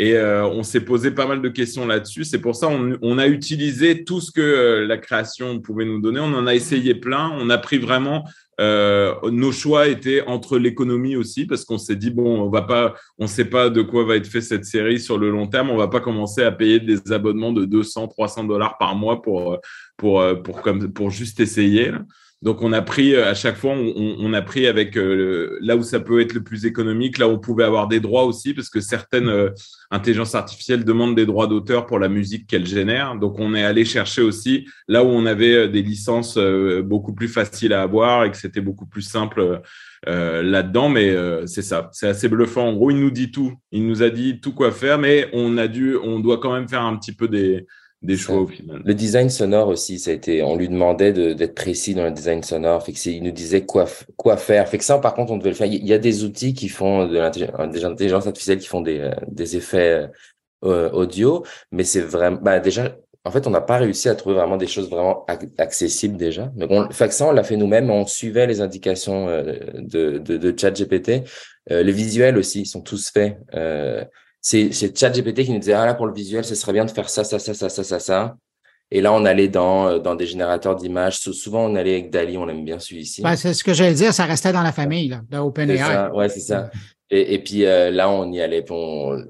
Et 0.00 0.14
euh, 0.14 0.46
on 0.46 0.62
s'est 0.62 0.80
posé 0.80 1.10
pas 1.10 1.26
mal 1.26 1.42
de 1.42 1.48
questions 1.48 1.84
là-dessus. 1.84 2.22
C'est 2.22 2.40
pour 2.40 2.54
ça 2.54 2.68
on, 2.68 2.96
on, 3.02 3.18
a 3.18 3.26
utilisé 3.26 4.04
tout 4.04 4.20
ce 4.20 4.30
que 4.30 4.40
euh, 4.40 4.86
la 4.86 4.96
création 4.96 5.58
pouvait 5.58 5.84
nous 5.84 6.00
donner. 6.00 6.20
On 6.20 6.32
en 6.34 6.46
a 6.46 6.54
essayé 6.54 6.94
plein. 6.94 7.32
On 7.34 7.50
a 7.50 7.58
pris 7.58 7.78
vraiment 7.78 8.24
euh, 8.60 9.12
nos 9.30 9.50
choix 9.50 9.88
étaient 9.88 10.22
entre 10.26 10.56
l'économie 10.56 11.16
aussi 11.16 11.46
parce 11.46 11.64
qu'on 11.64 11.78
s'est 11.78 11.96
dit 11.96 12.10
bon, 12.10 12.42
on 12.42 12.48
va 12.48 12.62
pas, 12.62 12.94
on 13.18 13.26
sait 13.26 13.44
pas 13.44 13.70
de 13.70 13.82
quoi 13.82 14.04
va 14.04 14.14
être 14.14 14.28
fait 14.28 14.40
cette 14.40 14.64
série 14.64 15.00
sur 15.00 15.18
le 15.18 15.30
long 15.30 15.48
terme. 15.48 15.68
On 15.68 15.76
va 15.76 15.88
pas 15.88 16.00
commencer 16.00 16.44
à 16.44 16.52
payer 16.52 16.78
des 16.78 17.10
abonnements 17.10 17.52
de 17.52 17.64
200, 17.64 18.06
300 18.06 18.44
dollars 18.44 18.78
par 18.78 18.94
mois 18.94 19.20
pour 19.20 19.58
pour 19.96 20.24
pour 20.44 20.62
comme 20.62 20.92
pour 20.92 21.10
juste 21.10 21.40
essayer. 21.40 21.90
Donc, 22.40 22.62
on 22.62 22.72
a 22.72 22.82
pris 22.82 23.16
euh, 23.16 23.28
à 23.28 23.34
chaque 23.34 23.56
fois, 23.56 23.72
on, 23.72 24.32
a 24.32 24.42
pris 24.42 24.68
avec 24.68 24.96
euh, 24.96 25.58
là 25.60 25.76
où 25.76 25.82
ça 25.82 25.98
peut 25.98 26.20
être 26.20 26.34
le 26.34 26.42
plus 26.42 26.66
économique, 26.66 27.18
là 27.18 27.26
où 27.26 27.32
on 27.32 27.38
pouvait 27.38 27.64
avoir 27.64 27.88
des 27.88 27.98
droits 27.98 28.24
aussi, 28.24 28.54
parce 28.54 28.70
que 28.70 28.78
certaines 28.78 29.28
euh, 29.28 29.50
intelligences 29.90 30.36
artificielles 30.36 30.84
demandent 30.84 31.16
des 31.16 31.26
droits 31.26 31.48
d'auteur 31.48 31.86
pour 31.86 31.98
la 31.98 32.08
musique 32.08 32.46
qu'elles 32.46 32.66
génèrent. 32.66 33.16
Donc, 33.16 33.40
on 33.40 33.56
est 33.56 33.64
allé 33.64 33.84
chercher 33.84 34.22
aussi 34.22 34.68
là 34.86 35.02
où 35.02 35.08
on 35.08 35.26
avait 35.26 35.68
des 35.68 35.82
licences 35.82 36.38
beaucoup 36.84 37.12
plus 37.12 37.28
faciles 37.28 37.72
à 37.72 37.82
avoir 37.82 38.24
et 38.24 38.30
que 38.30 38.36
c'était 38.36 38.60
beaucoup 38.60 38.86
plus 38.86 39.02
simple 39.02 39.62
là-dedans. 40.06 40.90
Mais 40.90 41.16
c'est 41.46 41.62
ça, 41.62 41.88
c'est 41.92 42.08
assez 42.08 42.28
bluffant. 42.28 42.68
En 42.68 42.74
gros, 42.74 42.90
il 42.90 43.00
nous 43.00 43.10
dit 43.10 43.30
tout. 43.30 43.54
Il 43.72 43.86
nous 43.86 44.02
a 44.02 44.10
dit 44.10 44.40
tout 44.40 44.52
quoi 44.52 44.72
faire, 44.72 44.98
mais 44.98 45.30
on 45.32 45.56
a 45.56 45.68
dû, 45.68 45.96
on 45.96 46.20
doit 46.20 46.38
quand 46.38 46.52
même 46.52 46.68
faire 46.68 46.82
un 46.82 46.96
petit 46.96 47.14
peu 47.14 47.28
des 47.28 47.66
des 48.02 48.16
choix 48.16 48.36
au 48.36 48.46
final. 48.46 48.80
Le 48.84 48.94
design 48.94 49.28
sonore 49.28 49.68
aussi, 49.68 49.98
ça 49.98 50.12
a 50.12 50.14
été, 50.14 50.42
on 50.42 50.56
lui 50.56 50.68
demandait 50.68 51.12
d'être 51.12 51.54
précis 51.54 51.94
dans 51.94 52.04
le 52.04 52.12
design 52.12 52.42
sonore, 52.42 52.84
fait 52.84 52.92
que 52.92 53.08
il 53.08 53.22
nous 53.22 53.32
disait 53.32 53.64
quoi 53.64 53.86
quoi 54.16 54.36
faire. 54.36 54.68
Fait 54.68 54.78
que 54.78 54.84
ça, 54.84 54.98
par 54.98 55.14
contre, 55.14 55.32
on 55.32 55.36
devait 55.36 55.50
le 55.50 55.56
faire. 55.56 55.66
Il 55.66 55.86
y 55.86 55.92
a 55.92 55.98
des 55.98 56.24
outils 56.24 56.54
qui 56.54 56.68
font 56.68 57.06
de 57.06 57.18
l'intelligence 57.18 58.26
artificielle 58.26 58.58
qui 58.58 58.68
font 58.68 58.80
des, 58.80 59.00
euh, 59.00 59.10
des 59.26 59.56
effets 59.56 60.08
euh, 60.64 60.90
audio, 60.90 61.44
mais 61.72 61.84
c'est 61.84 62.00
vraiment, 62.00 62.38
bah 62.40 62.60
déjà, 62.60 62.96
en 63.24 63.30
fait, 63.30 63.46
on 63.46 63.50
n'a 63.50 63.60
pas 63.60 63.76
réussi 63.76 64.08
à 64.08 64.14
trouver 64.14 64.36
vraiment 64.36 64.56
des 64.56 64.66
choses 64.66 64.88
vraiment 64.88 65.26
accessibles 65.58 66.16
déjà. 66.16 66.50
Mais 66.56 66.66
bon, 66.66 66.88
fait 66.90 67.08
que 67.08 67.14
ça, 67.14 67.26
on 67.26 67.32
l'a 67.32 67.42
fait 67.42 67.56
nous-mêmes. 67.56 67.90
On 67.90 68.06
suivait 68.06 68.46
les 68.46 68.60
indications 68.60 69.28
euh, 69.28 69.58
de, 69.74 70.18
de, 70.18 70.36
de 70.36 70.58
ChatGPT. 70.58 71.28
Euh, 71.70 71.82
les 71.82 71.92
visuels 71.92 72.38
aussi 72.38 72.64
sont 72.64 72.80
tous 72.80 73.10
faits. 73.10 73.36
Euh, 73.54 74.02
c'est 74.48 74.98
ChatGPT 74.98 75.44
qui 75.44 75.52
nous 75.52 75.58
disait 75.58 75.74
ah 75.74 75.84
là 75.84 75.94
pour 75.94 76.06
le 76.06 76.14
visuel, 76.14 76.44
ce 76.44 76.54
serait 76.54 76.72
bien 76.72 76.86
de 76.86 76.90
faire 76.90 77.10
ça, 77.10 77.22
ça, 77.22 77.38
ça, 77.38 77.52
ça, 77.52 77.68
ça, 77.68 77.84
ça, 77.84 77.98
ça. 77.98 78.36
Et 78.90 79.02
là, 79.02 79.12
on 79.12 79.26
allait 79.26 79.48
dans, 79.48 79.88
euh, 79.88 79.98
dans 79.98 80.14
des 80.14 80.24
générateurs 80.24 80.74
d'images. 80.74 81.18
Souvent, 81.18 81.66
on 81.66 81.74
allait 81.74 81.92
avec 81.92 82.10
Dali, 82.10 82.38
on 82.38 82.48
aime 82.48 82.64
bien 82.64 82.78
celui-ci. 82.78 83.20
Ben, 83.20 83.36
c'est 83.36 83.52
ce 83.52 83.62
que 83.62 83.74
j'allais 83.74 83.92
dire, 83.92 84.14
ça 84.14 84.24
restait 84.24 84.52
dans 84.52 84.62
la 84.62 84.72
famille 84.72 85.08
là, 85.08 85.20
d'OpenAI. 85.28 86.08
Ouais, 86.14 86.30
c'est 86.30 86.40
ça. 86.40 86.70
Et, 87.10 87.34
et 87.34 87.38
puis 87.38 87.66
euh, 87.66 87.90
là, 87.90 88.08
on 88.08 88.32
y 88.32 88.40
allait. 88.40 88.64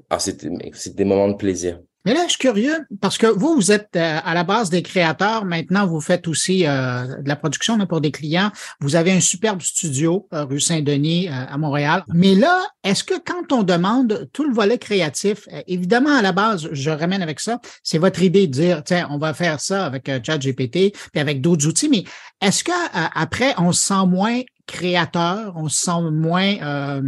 Ah, 0.09 0.19
c'était 0.19 0.49
des 0.93 1.05
moments 1.05 1.27
de 1.27 1.35
plaisir. 1.35 1.79
Mais 2.05 2.13
là, 2.13 2.23
je 2.23 2.29
suis 2.29 2.39
curieux 2.39 2.87
parce 3.01 3.17
que 3.17 3.27
vous, 3.27 3.55
vous 3.55 3.71
êtes 3.71 3.89
euh, 3.95 4.19
à 4.23 4.33
la 4.33 4.43
base 4.43 4.69
des 4.69 4.81
créateurs. 4.81 5.43
Maintenant, 5.43 5.85
vous 5.85 5.99
faites 5.99 6.27
aussi 6.27 6.65
euh, 6.65 7.21
de 7.21 7.27
la 7.27 7.35
production 7.35 7.77
pour 7.87 7.99
des 7.99 8.11
clients. 8.11 8.51
Vous 8.79 8.95
avez 8.95 9.11
un 9.11 9.19
superbe 9.19 9.61
studio 9.61 10.27
euh, 10.33 10.45
rue 10.45 10.61
Saint-Denis 10.61 11.27
à 11.27 11.57
Montréal. 11.57 12.03
Mais 12.13 12.35
là, 12.35 12.61
est-ce 12.83 13.03
que 13.03 13.15
quand 13.19 13.51
on 13.51 13.63
demande 13.63 14.29
tout 14.31 14.47
le 14.47 14.53
volet 14.53 14.77
créatif, 14.77 15.47
évidemment, 15.67 16.15
à 16.15 16.21
la 16.21 16.31
base, 16.31 16.69
je 16.71 16.89
ramène 16.89 17.21
avec 17.21 17.39
ça, 17.39 17.59
c'est 17.83 17.97
votre 17.97 18.21
idée 18.21 18.47
de 18.47 18.53
dire, 18.53 18.83
tiens, 18.83 19.07
on 19.11 19.17
va 19.17 19.33
faire 19.33 19.59
ça 19.59 19.85
avec 19.85 20.09
ChatGPT 20.23 20.93
puis 21.11 21.19
avec 21.19 21.41
d'autres 21.41 21.67
outils. 21.67 21.89
Mais 21.89 22.05
est-ce 22.41 22.63
que 22.63 22.71
après, 22.93 23.53
on 23.57 23.71
se 23.71 23.85
sent 23.85 24.05
moins 24.07 24.41
créateur, 24.65 25.53
on 25.57 25.67
se 25.67 25.79
sent 25.85 26.01
moins 26.11 27.01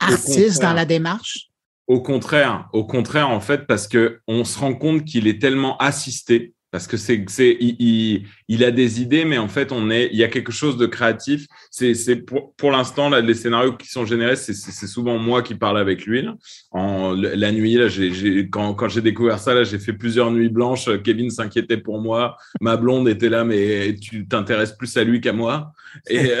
artiste 0.00 0.62
dans 0.62 0.72
la 0.72 0.84
démarche? 0.84 1.51
Au 1.92 2.00
contraire, 2.00 2.70
au 2.72 2.84
contraire, 2.86 3.28
en 3.28 3.40
fait, 3.40 3.66
parce 3.66 3.86
que 3.86 4.20
on 4.26 4.44
se 4.44 4.58
rend 4.58 4.72
compte 4.72 5.04
qu'il 5.04 5.26
est 5.26 5.38
tellement 5.38 5.76
assisté, 5.76 6.54
parce 6.70 6.86
que 6.86 6.96
c'est, 6.96 7.22
c'est, 7.28 7.54
il, 7.60 8.24
il, 8.48 8.64
a 8.64 8.70
des 8.70 9.02
idées, 9.02 9.26
mais 9.26 9.36
en 9.36 9.48
fait, 9.48 9.72
on 9.72 9.90
est, 9.90 10.08
il 10.10 10.16
y 10.18 10.24
a 10.24 10.28
quelque 10.28 10.52
chose 10.52 10.78
de 10.78 10.86
créatif. 10.86 11.44
C'est, 11.70 11.92
c'est 11.92 12.16
pour, 12.16 12.54
pour 12.54 12.70
l'instant 12.70 13.10
là, 13.10 13.20
les 13.20 13.34
scénarios 13.34 13.74
qui 13.74 13.88
sont 13.88 14.06
générés, 14.06 14.36
c'est, 14.36 14.54
c'est, 14.54 14.86
souvent 14.86 15.18
moi 15.18 15.42
qui 15.42 15.54
parle 15.54 15.78
avec 15.78 16.06
lui. 16.06 16.22
Là. 16.22 16.34
En 16.70 17.12
la 17.12 17.52
nuit, 17.52 17.74
là, 17.74 17.88
j'ai, 17.88 18.10
j'ai, 18.10 18.48
quand, 18.48 18.72
quand 18.72 18.88
j'ai 18.88 19.02
découvert 19.02 19.38
ça, 19.38 19.52
là, 19.52 19.62
j'ai 19.62 19.78
fait 19.78 19.92
plusieurs 19.92 20.30
nuits 20.30 20.48
blanches. 20.48 20.88
Kevin 21.02 21.28
s'inquiétait 21.28 21.76
pour 21.76 22.00
moi. 22.00 22.38
Ma 22.62 22.78
blonde 22.78 23.06
était 23.06 23.28
là, 23.28 23.44
mais 23.44 23.96
tu 24.00 24.26
t'intéresses 24.26 24.72
plus 24.72 24.96
à 24.96 25.04
lui 25.04 25.20
qu'à 25.20 25.34
moi. 25.34 25.72
Et 26.08 26.32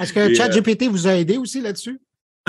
Est-ce 0.00 0.14
que 0.14 0.32
ChatGPT 0.34 0.84
vous 0.84 1.06
a 1.06 1.16
aidé 1.16 1.36
aussi 1.36 1.60
là-dessus? 1.60 2.00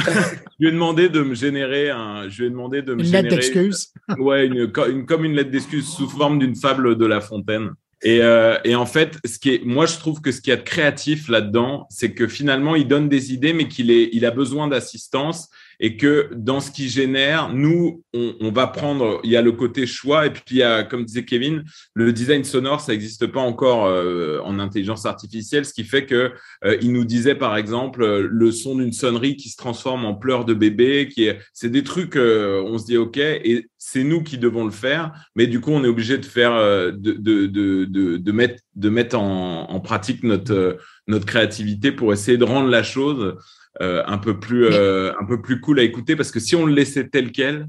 je 0.60 0.66
lui 0.66 0.70
ai 0.70 0.72
demandé 0.72 1.10
de 1.10 1.22
me 1.22 1.36
générer 1.36 1.90
un. 1.90 2.30
Je 2.30 2.42
lui 2.42 2.48
ai 2.48 2.50
demandé 2.50 2.82
de 2.82 2.94
me 2.94 3.04
une 3.04 3.12
lettre 3.12 3.30
d'excuse. 3.30 3.94
Ouais, 4.18 4.48
une, 4.48 4.72
comme 5.06 5.26
une 5.26 5.34
lettre 5.34 5.52
d'excuse 5.52 5.88
sous 5.88 6.10
forme 6.10 6.40
d'une 6.40 6.56
fable 6.56 6.98
de 6.98 7.06
La 7.06 7.22
Fontaine. 7.22 7.72
Et, 8.04 8.22
euh, 8.22 8.58
et, 8.64 8.74
en 8.74 8.88
fait, 8.88 9.18
ce 9.26 9.38
qui 9.38 9.52
est, 9.52 9.62
moi, 9.64 9.86
je 9.86 9.98
trouve 9.98 10.22
que 10.22 10.32
ce 10.32 10.42
qu'il 10.42 10.50
y 10.50 10.54
a 10.54 10.58
de 10.58 10.64
créatif 10.64 11.28
là-dedans, 11.28 11.86
c'est 11.92 12.14
que 12.14 12.28
finalement, 12.28 12.76
il 12.76 12.88
donne 12.88 13.10
des 13.10 13.32
idées, 13.32 13.54
mais 13.54 13.68
qu'il 13.68 13.92
est, 13.92 14.10
il 14.12 14.26
a 14.26 14.32
besoin 14.32 14.68
d'assistance 14.68 15.50
et 15.84 15.98
que 15.98 16.30
dans 16.36 16.60
ce 16.60 16.70
qui 16.70 16.90
génère, 16.90 17.52
nous, 17.52 18.04
on, 18.14 18.52
va 18.52 18.68
prendre, 18.68 19.20
il 19.24 19.32
y 19.32 19.36
a 19.36 19.42
le 19.42 19.52
côté 19.52 19.88
choix, 19.88 20.28
et 20.28 20.30
puis 20.30 20.44
il 20.52 20.58
y 20.58 20.64
a, 20.64 20.84
comme 20.84 21.04
disait 21.04 21.26
Kevin, 21.26 21.64
le 21.96 22.14
design 22.14 22.44
sonore, 22.44 22.82
ça 22.82 22.92
n'existe 22.92 23.26
pas 23.26 23.40
encore 23.40 23.88
euh, 23.88 24.40
en 24.44 24.60
intelligence 24.60 25.08
artificielle, 25.08 25.66
ce 25.66 25.74
qui 25.74 25.84
fait 25.84 26.06
que 26.06 26.34
euh, 26.64 26.78
il 26.82 26.94
nous 26.94 27.04
disait 27.04 27.34
par 27.34 27.58
exemple 27.58 28.06
le 28.06 28.52
son 28.52 28.76
d'une 28.76 28.94
sonnerie 28.94 29.36
qui 29.36 29.50
se 29.50 29.58
transforme 29.58 30.06
en 30.06 30.14
pleurs 30.14 30.46
de 30.46 30.54
bébé, 30.54 31.10
qui 31.12 31.26
est, 31.26 31.40
c'est 31.52 31.72
des 31.72 31.84
trucs, 31.84 32.16
euh, 32.16 32.64
on 32.64 32.78
se 32.78 32.86
dit 32.86 32.98
ok, 32.98 33.18
et 33.18 33.66
c'est 33.80 34.04
nous 34.04 34.22
qui 34.22 34.38
devons 34.38 34.66
le 34.66 34.72
faire, 34.72 35.12
mais 35.36 35.48
du 35.48 35.62
coup 35.62 35.72
on 35.72 35.84
est 35.84 35.88
obligé 35.88 36.20
de 36.20 36.26
faire, 36.26 36.54
de, 36.54 36.92
de, 36.92 37.48
de, 37.48 38.18
de, 38.18 38.32
mettre, 38.32 38.62
de 38.76 38.90
mettre 38.90 39.18
en, 39.18 39.68
en 39.68 39.80
pratique 39.80 40.24
notre 40.24 40.78
notre 41.08 41.26
créativité 41.26 41.92
pour 41.92 42.14
essayer 42.14 42.38
de 42.38 42.44
rendre 42.44 42.70
la 42.70 42.84
chose 42.84 43.24
euh, 43.24 43.38
un 43.82 44.18
peu 44.18 44.40
plus 44.40 44.66
euh, 44.66 45.14
un 45.20 45.26
peu 45.26 45.42
plus 45.42 45.60
cool 45.60 45.80
à 45.80 45.84
écouter 45.84 46.16
parce 46.16 46.32
que 46.32 46.40
si 46.40 46.56
on 46.56 46.66
le 46.66 46.74
laissait 46.74 47.08
tel 47.08 47.32
quel, 47.32 47.68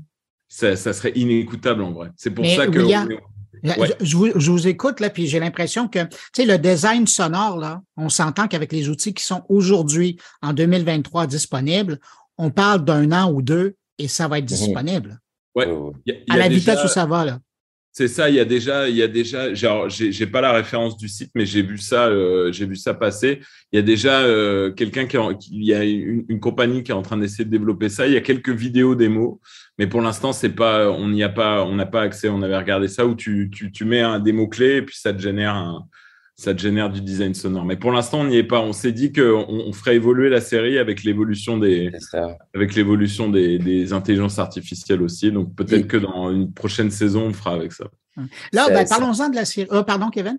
ça, 0.49 0.77
ça 0.77 0.93
serait 0.93 1.13
inécoutable 1.15 1.83
en 1.83 1.93
vrai. 1.93 2.11
C'est 2.17 2.31
pour 2.31 2.47
ça 2.47 2.67
que 2.67 2.81
je, 4.01 4.17
vous, 4.17 4.29
je, 4.35 4.51
vous, 4.51 4.67
écoute 4.67 4.99
là, 5.01 5.09
puis 5.09 5.29
j'ai 5.29 5.39
l'impression 5.39 5.87
que 5.87 6.01
tu 6.05 6.17
sais 6.35 6.45
le 6.45 6.59
design 6.59 7.07
sonore 7.07 7.59
là, 7.59 7.81
on 7.97 8.09
s'entend 8.09 8.49
qu'avec 8.49 8.73
les 8.73 8.89
outils 8.89 9.15
qui 9.15 9.25
sont 9.25 9.45
aujourd'hui 9.49 10.19
en 10.43 10.53
2023 10.53 11.27
disponibles, 11.27 11.99
on 12.39 12.51
parle 12.51 12.85
d'un 12.85 13.13
an 13.13 13.33
ou 13.33 13.41
deux 13.41 13.77
et 13.99 14.09
ça 14.09 14.29
va 14.29 14.39
être 14.39 14.51
mhm. 14.51 14.57
disponible. 14.57 15.21
Ouais. 15.55 15.69
à 16.31 16.37
la 16.39 16.49
vitesse 16.49 16.83
où 16.85 16.89
ça 16.89 17.05
va 17.05 17.25
là. 17.25 17.39
C'est 17.95 18.09
ça, 18.09 18.31
il 18.31 18.37
y 18.37 18.41
a 18.41 18.47
déjà, 18.47 18.89
il 18.89 18.97
y 18.97 19.03
a 19.03 19.07
déjà, 19.07 19.53
genre, 19.53 19.87
j'ai 19.91 20.27
pas 20.27 20.41
la 20.41 20.53
référence 20.53 20.97
du 20.97 21.09
site, 21.09 21.31
mais 21.35 21.45
j'ai 21.45 21.61
vu 21.61 21.77
ça, 21.77 22.07
euh, 22.07 22.51
j'ai 22.51 22.65
vu 22.65 22.75
ça 22.75 22.95
passer. 22.95 23.41
Il 23.71 23.77
y 23.77 23.79
a 23.79 23.83
déjà 23.83 24.21
euh, 24.21 24.71
quelqu'un 24.73 25.07
qui, 25.07 25.19
il 25.51 25.65
y 25.65 25.75
a 25.75 25.85
une, 25.85 26.41
compagnie 26.41 26.83
qui 26.83 26.91
est 26.91 26.95
en 26.95 27.03
train 27.03 27.19
d'essayer 27.19 27.45
de 27.45 27.51
développer 27.51 27.91
ça. 27.91 28.07
Il 28.07 28.15
y 28.15 28.17
a 28.17 28.23
quelques 28.23 28.49
vidéos 28.49 28.95
démos, 28.95 29.39
mais 29.79 29.87
pour 29.87 30.01
l'instant, 30.01 30.33
c'est 30.33 30.55
pas, 30.55 30.91
on 30.91 31.11
n'y 31.11 31.23
a 31.23 31.29
pas, 31.29 31.65
on 31.65 31.75
n'a 31.75 31.85
pas 31.85 32.01
accès. 32.01 32.31
On 32.31 32.41
avait 32.41 32.57
regardé 32.57 32.89
ça 32.89 33.05
où 33.05 33.15
tu, 33.15 33.51
tu, 33.53 33.71
tu 33.71 33.85
mets 33.85 34.01
un, 34.01 34.21
des 34.21 34.33
mots 34.33 34.49
clés 34.49 34.77
et 34.77 34.83
puis 34.83 34.97
ça 34.97 35.13
te 35.13 35.21
génère 35.21 35.55
un, 35.55 35.87
ça 36.43 36.55
te 36.55 36.61
génère 36.61 36.91
du 36.91 37.01
design 37.01 37.35
sonore. 37.35 37.65
Mais 37.65 37.77
pour 37.77 37.93
l'instant, 37.93 38.21
on 38.21 38.25
n'y 38.25 38.37
est 38.37 38.45
pas. 38.45 38.61
On 38.61 38.73
s'est 38.73 38.91
dit 38.91 39.13
qu'on 39.13 39.47
on 39.49 39.73
ferait 39.73 39.95
évoluer 39.95 40.29
la 40.29 40.41
série 40.41 40.77
avec 40.77 41.05
l'évolution 41.05 41.57
des, 41.57 41.93
avec 42.53 42.75
l'évolution 42.75 43.29
des, 43.29 43.59
des, 43.59 43.93
intelligences 43.93 44.41
artificielles 44.41 45.03
aussi. 45.03 45.31
Donc 45.31 45.55
peut-être 45.55 45.87
que 45.87 45.97
dans 45.97 46.33
une 46.33 46.53
prochaine 46.53 46.91
saison, 46.91 47.27
on 47.27 47.33
fera 47.33 47.55
avec 47.55 47.73
ça. 47.73 47.85
Là, 48.53 48.69
ben, 48.71 48.85
parlons-en 48.89 49.29
de 49.29 49.37
la 49.37 49.45
série. 49.45 49.69
Oh, 49.71 49.85
pardon, 49.85 50.11
Kevin? 50.11 50.37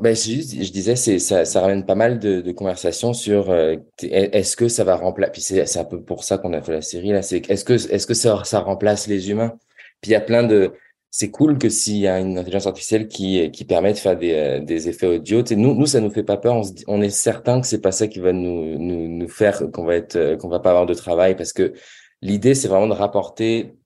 Ben, 0.00 0.16
je, 0.16 0.32
je 0.32 0.72
disais, 0.72 0.96
c'est 0.96 1.20
ça, 1.20 1.44
ça 1.44 1.60
ramène 1.60 1.86
pas 1.86 1.94
mal 1.94 2.18
de, 2.18 2.40
de 2.40 2.52
conversations 2.52 3.12
sur 3.12 3.50
euh, 3.50 3.76
est-ce 4.02 4.56
que 4.56 4.66
ça 4.66 4.82
va 4.82 4.96
remplacer. 4.96 5.32
Puis 5.32 5.42
c'est 5.42 5.78
un 5.78 5.84
peu 5.84 6.02
pour 6.02 6.24
ça 6.24 6.36
qu'on 6.36 6.52
a 6.52 6.62
fait 6.62 6.72
la 6.72 6.82
série 6.82 7.12
là. 7.12 7.22
C'est 7.22 7.48
est-ce 7.48 7.64
que 7.64 7.74
est-ce 7.74 8.06
que 8.08 8.14
ça, 8.14 8.42
ça 8.44 8.58
remplace 8.58 9.06
les 9.06 9.30
humains? 9.30 9.52
Puis 10.00 10.10
il 10.10 10.14
y 10.14 10.16
a 10.16 10.20
plein 10.20 10.42
de 10.42 10.72
c'est 11.16 11.30
cool 11.30 11.58
que 11.58 11.68
s'il 11.68 11.98
y 11.98 12.08
a 12.08 12.18
une 12.18 12.38
intelligence 12.38 12.66
artificielle 12.66 13.06
qui, 13.06 13.48
qui 13.52 13.64
permet 13.64 13.92
de 13.92 13.98
faire 13.98 14.18
des, 14.18 14.32
euh, 14.32 14.58
des 14.58 14.88
effets 14.88 15.06
audio, 15.06 15.44
nous, 15.52 15.72
nous, 15.72 15.86
ça 15.86 16.00
nous 16.00 16.10
fait 16.10 16.24
pas 16.24 16.36
peur. 16.36 16.56
On, 16.56 16.62
on 16.88 17.00
est 17.02 17.08
certain 17.08 17.60
que 17.60 17.68
c'est 17.68 17.80
pas 17.80 17.92
ça 17.92 18.08
qui 18.08 18.18
va 18.18 18.32
nous, 18.32 18.76
nous, 18.80 19.06
nous 19.06 19.28
faire 19.28 19.62
qu'on 19.72 19.84
va 19.84 19.94
être, 19.94 20.16
euh, 20.16 20.36
qu'on 20.36 20.48
va 20.48 20.58
pas 20.58 20.70
avoir 20.70 20.86
de 20.86 20.94
travail 20.94 21.36
parce 21.36 21.52
que 21.52 21.72
l'idée, 22.20 22.56
c'est 22.56 22.66
vraiment 22.66 22.88
de 22.88 22.94
rapporter, 22.94 23.76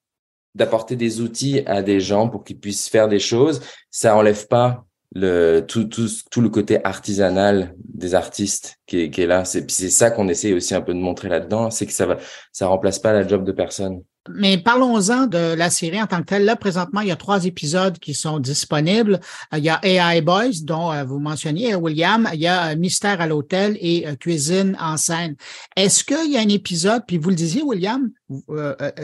d'apporter 0.55 0.95
des 0.95 1.21
outils 1.21 1.61
à 1.67 1.83
des 1.83 1.99
gens 1.99 2.29
pour 2.29 2.43
qu'ils 2.43 2.59
puissent 2.59 2.89
faire 2.89 3.07
des 3.07 3.19
choses. 3.19 3.61
Ça 3.91 4.17
enlève 4.17 4.47
pas 4.47 4.85
le, 5.13 5.59
tout, 5.59 5.83
tout, 5.83 6.07
tout 6.31 6.41
le 6.41 6.49
côté 6.49 6.83
artisanal 6.83 7.75
des 7.77 8.15
artistes 8.15 8.77
qui 8.87 9.01
est, 9.01 9.09
qui 9.11 9.21
est 9.21 9.27
là. 9.27 9.45
C'est, 9.45 9.69
c'est 9.69 9.91
ça 9.91 10.09
qu'on 10.09 10.29
essaie 10.29 10.53
aussi 10.53 10.73
un 10.73 10.81
peu 10.81 10.95
de 10.95 10.99
montrer 10.99 11.29
là-dedans, 11.29 11.69
c'est 11.69 11.85
que 11.85 11.93
ça 11.93 12.07
va, 12.07 12.17
ça 12.51 12.65
remplace 12.65 12.97
pas 12.97 13.13
la 13.13 13.27
job 13.27 13.43
de 13.43 13.51
personne. 13.51 14.01
Mais 14.35 14.57
parlons-en 14.57 15.25
de 15.27 15.53
la 15.53 15.69
série 15.69 16.01
en 16.01 16.07
tant 16.07 16.19
que 16.19 16.25
telle. 16.25 16.45
Là, 16.45 16.55
présentement, 16.55 17.01
il 17.01 17.07
y 17.07 17.11
a 17.11 17.15
trois 17.15 17.45
épisodes 17.45 17.97
qui 17.99 18.13
sont 18.13 18.39
disponibles. 18.39 19.19
Il 19.55 19.63
y 19.63 19.69
a 19.69 19.79
AI 19.83 20.21
Boys, 20.21 20.61
dont 20.63 20.91
euh, 20.91 21.03
vous 21.03 21.19
mentionniez, 21.19 21.75
William. 21.75 22.29
Il 22.33 22.39
y 22.39 22.47
a 22.47 22.69
euh, 22.69 22.75
Mystère 22.75 23.21
à 23.21 23.27
l'hôtel 23.27 23.77
et 23.81 24.07
euh, 24.07 24.15
Cuisine 24.15 24.77
en 24.79 24.97
scène. 24.97 25.35
Est-ce 25.75 26.03
qu'il 26.03 26.31
y 26.31 26.37
a 26.37 26.41
un 26.41 26.49
épisode, 26.49 27.03
puis 27.07 27.17
vous 27.17 27.29
le 27.29 27.35
disiez, 27.35 27.63
William, 27.63 28.09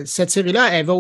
cette 0.06 0.30
série-là, 0.30 0.70
elle 0.72 0.86
va 0.86 0.94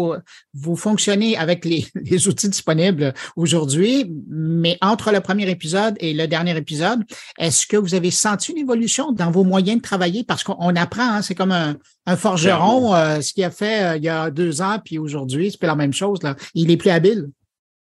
vous 0.53 0.75
fonctionner 0.75 1.37
avec 1.37 1.63
les, 1.63 1.85
les 1.95 2.27
outils 2.27 2.49
disponibles 2.49 3.13
aujourd'hui, 3.35 4.11
mais 4.27 4.77
entre 4.81 5.11
le 5.11 5.21
premier 5.21 5.49
épisode 5.49 5.95
et 5.99 6.13
le 6.13 6.27
dernier 6.27 6.57
épisode, 6.57 7.03
est-ce 7.37 7.67
que 7.67 7.77
vous 7.77 7.93
avez 7.93 8.11
senti 8.11 8.51
une 8.51 8.57
évolution 8.57 9.11
dans 9.11 9.29
vos 9.29 9.43
moyens 9.43 9.77
de 9.77 9.83
travailler? 9.83 10.23
Parce 10.23 10.43
qu'on 10.43 10.75
apprend, 10.75 11.15
hein, 11.15 11.21
c'est 11.21 11.35
comme 11.35 11.51
un, 11.51 11.75
un 12.07 12.15
forgeron, 12.15 12.93
euh, 12.93 13.21
ce 13.21 13.33
qu'il 13.33 13.43
a 13.43 13.49
fait 13.49 13.83
euh, 13.83 13.97
il 13.97 14.03
y 14.03 14.09
a 14.09 14.14
deux 14.31 14.61
ans, 14.61 14.79
puis 14.83 14.97
aujourd'hui, 14.97 15.51
c'est 15.51 15.65
la 15.65 15.75
même 15.75 15.93
chose. 15.93 16.21
Là. 16.23 16.35
Il 16.53 16.71
est 16.71 16.77
plus 16.77 16.89
habile. 16.89 17.29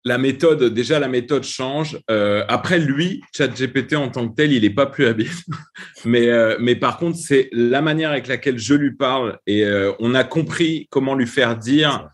La 0.06 0.18
méthode, 0.18 0.62
déjà, 0.64 0.98
la 0.98 1.08
méthode 1.08 1.44
change. 1.44 1.98
Euh, 2.10 2.44
après, 2.48 2.78
lui, 2.78 3.22
ChatGPT 3.34 3.94
en 3.94 4.10
tant 4.10 4.28
que 4.28 4.34
tel, 4.34 4.52
il 4.52 4.62
n'est 4.62 4.70
pas 4.70 4.86
plus 4.86 5.06
habile. 5.06 5.30
mais, 6.04 6.28
mais 6.60 6.76
par 6.76 6.98
contre, 6.98 7.16
c'est 7.16 7.48
la 7.52 7.80
manière 7.80 8.10
avec 8.10 8.26
laquelle 8.26 8.58
je 8.58 8.74
lui 8.74 8.94
parle 8.94 9.38
et 9.46 9.64
on 9.98 10.14
a 10.14 10.22
compris 10.22 10.88
comment 10.90 11.14
lui 11.14 11.26
faire 11.26 11.56
dire 11.56 12.10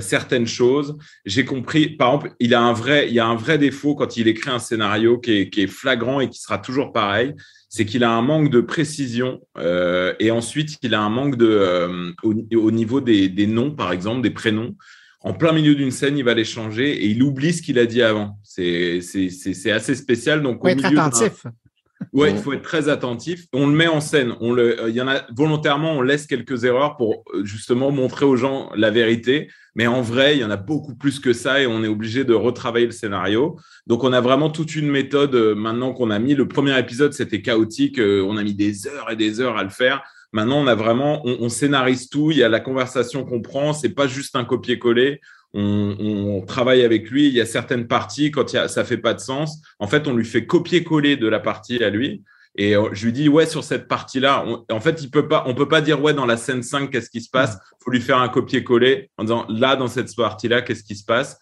certaines 0.00 0.46
choses. 0.46 0.96
J'ai 1.24 1.44
compris, 1.44 1.90
par 1.90 2.14
exemple, 2.14 2.34
il 2.40 2.54
a 2.54 2.62
un 2.62 2.72
vrai, 2.72 3.08
il 3.08 3.14
y 3.14 3.20
a 3.20 3.26
un 3.26 3.36
vrai 3.36 3.58
défaut 3.58 3.94
quand 3.94 4.16
il 4.16 4.26
écrit 4.26 4.50
un 4.50 4.58
scénario 4.58 5.18
qui 5.18 5.32
est, 5.32 5.50
qui 5.50 5.62
est 5.62 5.66
flagrant 5.66 6.20
et 6.20 6.30
qui 6.30 6.40
sera 6.40 6.58
toujours 6.58 6.92
pareil 6.92 7.34
c'est 7.68 7.84
qu'il 7.84 8.04
a 8.04 8.10
un 8.10 8.22
manque 8.22 8.50
de 8.50 8.60
précision 8.60 9.40
euh, 9.58 10.14
et 10.18 10.30
ensuite 10.30 10.78
il 10.82 10.94
a 10.94 11.00
un 11.00 11.10
manque 11.10 11.36
de 11.36 11.46
euh, 11.46 12.12
au, 12.22 12.70
niveau 12.70 13.00
des, 13.00 13.46
noms, 13.46 13.70
par 13.70 13.92
exemple, 13.92 14.22
des 14.22 14.30
prénoms. 14.30 14.74
En 15.20 15.34
plein 15.34 15.52
milieu 15.52 15.74
d'une 15.74 15.90
scène, 15.90 16.16
il 16.16 16.24
va 16.24 16.34
les 16.34 16.44
changer 16.44 16.90
et 16.92 17.06
il 17.06 17.22
oublie 17.22 17.52
ce 17.52 17.62
qu'il 17.62 17.78
a 17.78 17.86
dit 17.86 18.02
avant. 18.02 18.38
C'est 18.42 19.00
assez 19.70 19.94
spécial. 19.94 20.42
Donc, 20.42 20.66
être 20.66 20.84
attentif. 20.84 21.44
Ouais, 22.12 22.30
il 22.30 22.38
faut 22.38 22.52
être 22.52 22.62
très 22.62 22.88
attentif. 22.88 23.46
On 23.52 23.66
le 23.66 23.74
met 23.74 23.86
en 23.86 24.00
scène. 24.00 24.34
On 24.40 24.52
le, 24.52 24.88
il 24.88 24.94
y 24.94 25.00
en 25.00 25.08
a 25.08 25.22
volontairement, 25.34 25.92
on 25.92 26.02
laisse 26.02 26.26
quelques 26.26 26.64
erreurs 26.64 26.96
pour 26.96 27.24
euh, 27.34 27.44
justement 27.44 27.90
montrer 27.90 28.24
aux 28.24 28.36
gens 28.36 28.70
la 28.74 28.90
vérité. 28.90 29.48
Mais 29.74 29.86
en 29.86 30.00
vrai, 30.00 30.36
il 30.36 30.40
y 30.40 30.44
en 30.44 30.50
a 30.50 30.56
beaucoup 30.56 30.94
plus 30.94 31.20
que 31.20 31.32
ça 31.32 31.60
et 31.60 31.66
on 31.66 31.84
est 31.84 31.88
obligé 31.88 32.24
de 32.24 32.32
retravailler 32.32 32.86
le 32.86 32.92
scénario. 32.92 33.58
Donc, 33.86 34.04
on 34.04 34.12
a 34.12 34.20
vraiment 34.20 34.48
toute 34.48 34.74
une 34.74 34.90
méthode 34.90 35.34
euh, 35.34 35.54
maintenant 35.54 35.92
qu'on 35.92 36.10
a 36.10 36.18
mis. 36.18 36.34
Le 36.34 36.48
premier 36.48 36.78
épisode, 36.78 37.12
c'était 37.12 37.42
chaotique. 37.42 37.98
Euh, 37.98 38.24
on 38.26 38.36
a 38.36 38.42
mis 38.42 38.54
des 38.54 38.86
heures 38.86 39.10
et 39.10 39.16
des 39.16 39.40
heures 39.40 39.58
à 39.58 39.64
le 39.64 39.70
faire. 39.70 40.02
Maintenant, 40.32 40.58
on 40.58 40.66
a 40.66 40.74
vraiment, 40.74 41.22
on, 41.24 41.48
scénarise 41.48 42.08
tout. 42.08 42.30
Il 42.30 42.38
y 42.38 42.42
a 42.42 42.48
la 42.48 42.60
conversation 42.60 43.24
qu'on 43.24 43.40
prend. 43.40 43.72
C'est 43.72 43.94
pas 43.94 44.06
juste 44.06 44.36
un 44.36 44.44
copier-coller. 44.44 45.20
On, 45.58 46.44
travaille 46.46 46.82
avec 46.82 47.10
lui. 47.10 47.28
Il 47.28 47.32
y 47.32 47.40
a 47.40 47.46
certaines 47.46 47.86
parties 47.86 48.30
quand 48.30 48.52
il 48.52 48.56
y 48.56 48.58
a, 48.58 48.68
ça 48.68 48.84
fait 48.84 48.98
pas 48.98 49.14
de 49.14 49.20
sens. 49.20 49.62
En 49.78 49.86
fait, 49.86 50.06
on 50.06 50.14
lui 50.14 50.24
fait 50.24 50.44
copier-coller 50.44 51.16
de 51.16 51.26
la 51.26 51.40
partie 51.40 51.82
à 51.82 51.88
lui. 51.88 52.22
Et 52.58 52.76
euh, 52.76 52.88
je 52.92 53.06
lui 53.06 53.12
dis, 53.12 53.28
ouais, 53.28 53.46
sur 53.46 53.64
cette 53.64 53.88
partie-là, 53.88 54.44
en 54.70 54.80
fait, 54.80 55.02
il 55.02 55.10
peut 55.10 55.28
pas, 55.28 55.44
on 55.46 55.54
peut 55.54 55.68
pas 55.68 55.80
dire, 55.80 56.02
ouais, 56.02 56.14
dans 56.14 56.26
la 56.26 56.36
scène 56.36 56.62
5, 56.62 56.90
qu'est-ce 56.90 57.10
qui 57.10 57.20
se 57.20 57.30
passe? 57.30 57.58
Faut 57.82 57.90
lui 57.90 58.00
faire 58.00 58.18
un 58.18 58.28
copier-coller 58.28 59.10
en 59.18 59.24
disant, 59.24 59.46
là, 59.48 59.76
dans 59.76 59.88
cette 59.88 60.14
partie-là, 60.14 60.62
qu'est-ce 60.62 60.84
qui 60.84 60.96
se 60.96 61.04
passe? 61.04 61.38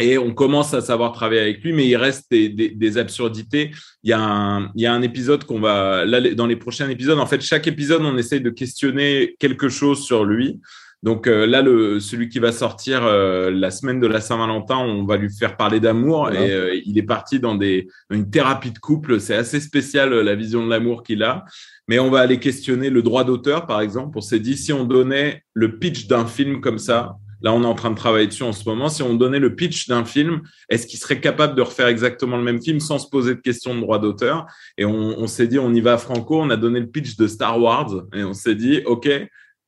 Et 0.00 0.18
on 0.18 0.34
commence 0.34 0.74
à 0.74 0.80
savoir 0.80 1.12
travailler 1.12 1.40
avec 1.40 1.62
lui, 1.62 1.72
mais 1.72 1.86
il 1.86 1.96
reste 1.96 2.28
des, 2.30 2.48
des, 2.48 2.70
des 2.70 2.98
absurdités. 2.98 3.70
Il 4.02 4.10
y, 4.10 4.12
a 4.12 4.20
un, 4.20 4.72
il 4.74 4.82
y 4.82 4.86
a 4.86 4.92
un 4.92 5.02
épisode 5.02 5.44
qu'on 5.44 5.60
va, 5.60 6.04
là, 6.04 6.20
dans 6.34 6.46
les 6.46 6.56
prochains 6.56 6.88
épisodes, 6.88 7.18
en 7.18 7.26
fait, 7.26 7.40
chaque 7.40 7.68
épisode, 7.68 8.02
on 8.02 8.16
essaye 8.16 8.40
de 8.40 8.50
questionner 8.50 9.36
quelque 9.38 9.68
chose 9.68 10.04
sur 10.04 10.24
lui. 10.24 10.60
Donc 11.04 11.26
euh, 11.26 11.46
là, 11.46 11.60
le, 11.60 12.00
celui 12.00 12.30
qui 12.30 12.38
va 12.38 12.50
sortir 12.50 13.04
euh, 13.04 13.50
la 13.50 13.70
semaine 13.70 14.00
de 14.00 14.06
la 14.06 14.22
Saint-Valentin, 14.22 14.78
on 14.78 15.04
va 15.04 15.18
lui 15.18 15.28
faire 15.30 15.58
parler 15.58 15.78
d'amour 15.78 16.32
et 16.32 16.50
euh, 16.50 16.80
il 16.86 16.96
est 16.96 17.02
parti 17.02 17.38
dans, 17.38 17.54
des, 17.54 17.88
une 18.08 18.30
thérapie 18.30 18.70
de 18.70 18.78
couple. 18.78 19.20
C'est 19.20 19.34
assez 19.34 19.60
spécial 19.60 20.14
la 20.14 20.34
vision 20.34 20.64
de 20.64 20.70
l'amour 20.70 21.02
qu'il 21.02 21.22
a. 21.22 21.44
Mais 21.88 21.98
on 21.98 22.10
va 22.10 22.20
aller 22.20 22.40
questionner 22.40 22.88
le 22.88 23.02
droit 23.02 23.24
d'auteur, 23.24 23.66
par 23.66 23.82
exemple. 23.82 24.16
On 24.16 24.22
s'est 24.22 24.40
dit, 24.40 24.56
si 24.56 24.72
on 24.72 24.84
donnait 24.84 25.42
le 25.52 25.78
pitch 25.78 26.06
d'un 26.06 26.24
film 26.24 26.62
comme 26.62 26.78
ça, 26.78 27.16
là 27.42 27.52
on 27.52 27.62
est 27.62 27.66
en 27.66 27.74
train 27.74 27.90
de 27.90 27.96
travailler 27.96 28.26
dessus 28.26 28.42
en 28.42 28.52
ce 28.52 28.66
moment, 28.66 28.88
si 28.88 29.02
on 29.02 29.12
donnait 29.12 29.40
le 29.40 29.54
pitch 29.54 29.88
d'un 29.88 30.06
film, 30.06 30.40
est-ce 30.70 30.86
qu'il 30.86 30.98
serait 30.98 31.20
capable 31.20 31.54
de 31.54 31.60
refaire 31.60 31.88
exactement 31.88 32.38
le 32.38 32.42
même 32.42 32.62
film 32.62 32.80
sans 32.80 32.98
se 32.98 33.10
poser 33.10 33.34
de 33.34 33.40
questions 33.40 33.74
de 33.74 33.80
droit 33.80 33.98
d'auteur? 33.98 34.46
Et 34.78 34.86
on, 34.86 35.18
on 35.18 35.26
s'est 35.26 35.48
dit, 35.48 35.58
on 35.58 35.74
y 35.74 35.82
va 35.82 35.98
franco, 35.98 36.40
on 36.40 36.48
a 36.48 36.56
donné 36.56 36.80
le 36.80 36.86
pitch 36.86 37.18
de 37.18 37.26
Star 37.26 37.60
Wars 37.60 37.90
et 38.14 38.24
on 38.24 38.32
s'est 38.32 38.54
dit, 38.54 38.80
OK, 38.86 39.10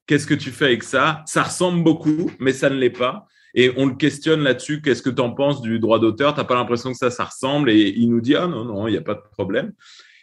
Qu'est-ce 0.07 0.27
que 0.27 0.35
tu 0.35 0.51
fais 0.51 0.67
avec 0.67 0.83
ça? 0.83 1.23
Ça 1.27 1.43
ressemble 1.43 1.83
beaucoup, 1.83 2.31
mais 2.39 2.53
ça 2.53 2.71
ne 2.71 2.77
l'est 2.77 2.91
pas. 2.91 3.27
Et 3.55 3.73
on 3.77 3.87
le 3.87 3.95
questionne 3.95 4.43
là-dessus. 4.43 4.83
Qu'est-ce 4.83 5.03
que 5.03 5.11
tu 5.11 5.23
en 5.23 5.31
penses 5.31 5.63
du 5.63 5.79
droit 5.79 5.99
d'auteur? 5.99 6.35
Tu 6.35 6.41
n'as 6.41 6.45
pas 6.45 6.55
l'impression 6.55 6.93
que 6.93 6.99
ça, 6.99 7.11
ça 7.11 7.25
ressemble? 7.25 7.71
Et 7.71 7.95
il 7.97 8.11
nous 8.11 8.21
dit, 8.21 8.37
ah 8.37 8.47
non, 8.47 8.65
non, 8.65 8.87
il 8.87 8.93
n'y 8.93 8.99
a 8.99 9.03
pas 9.03 9.15
de 9.15 9.23
problème. 9.33 9.73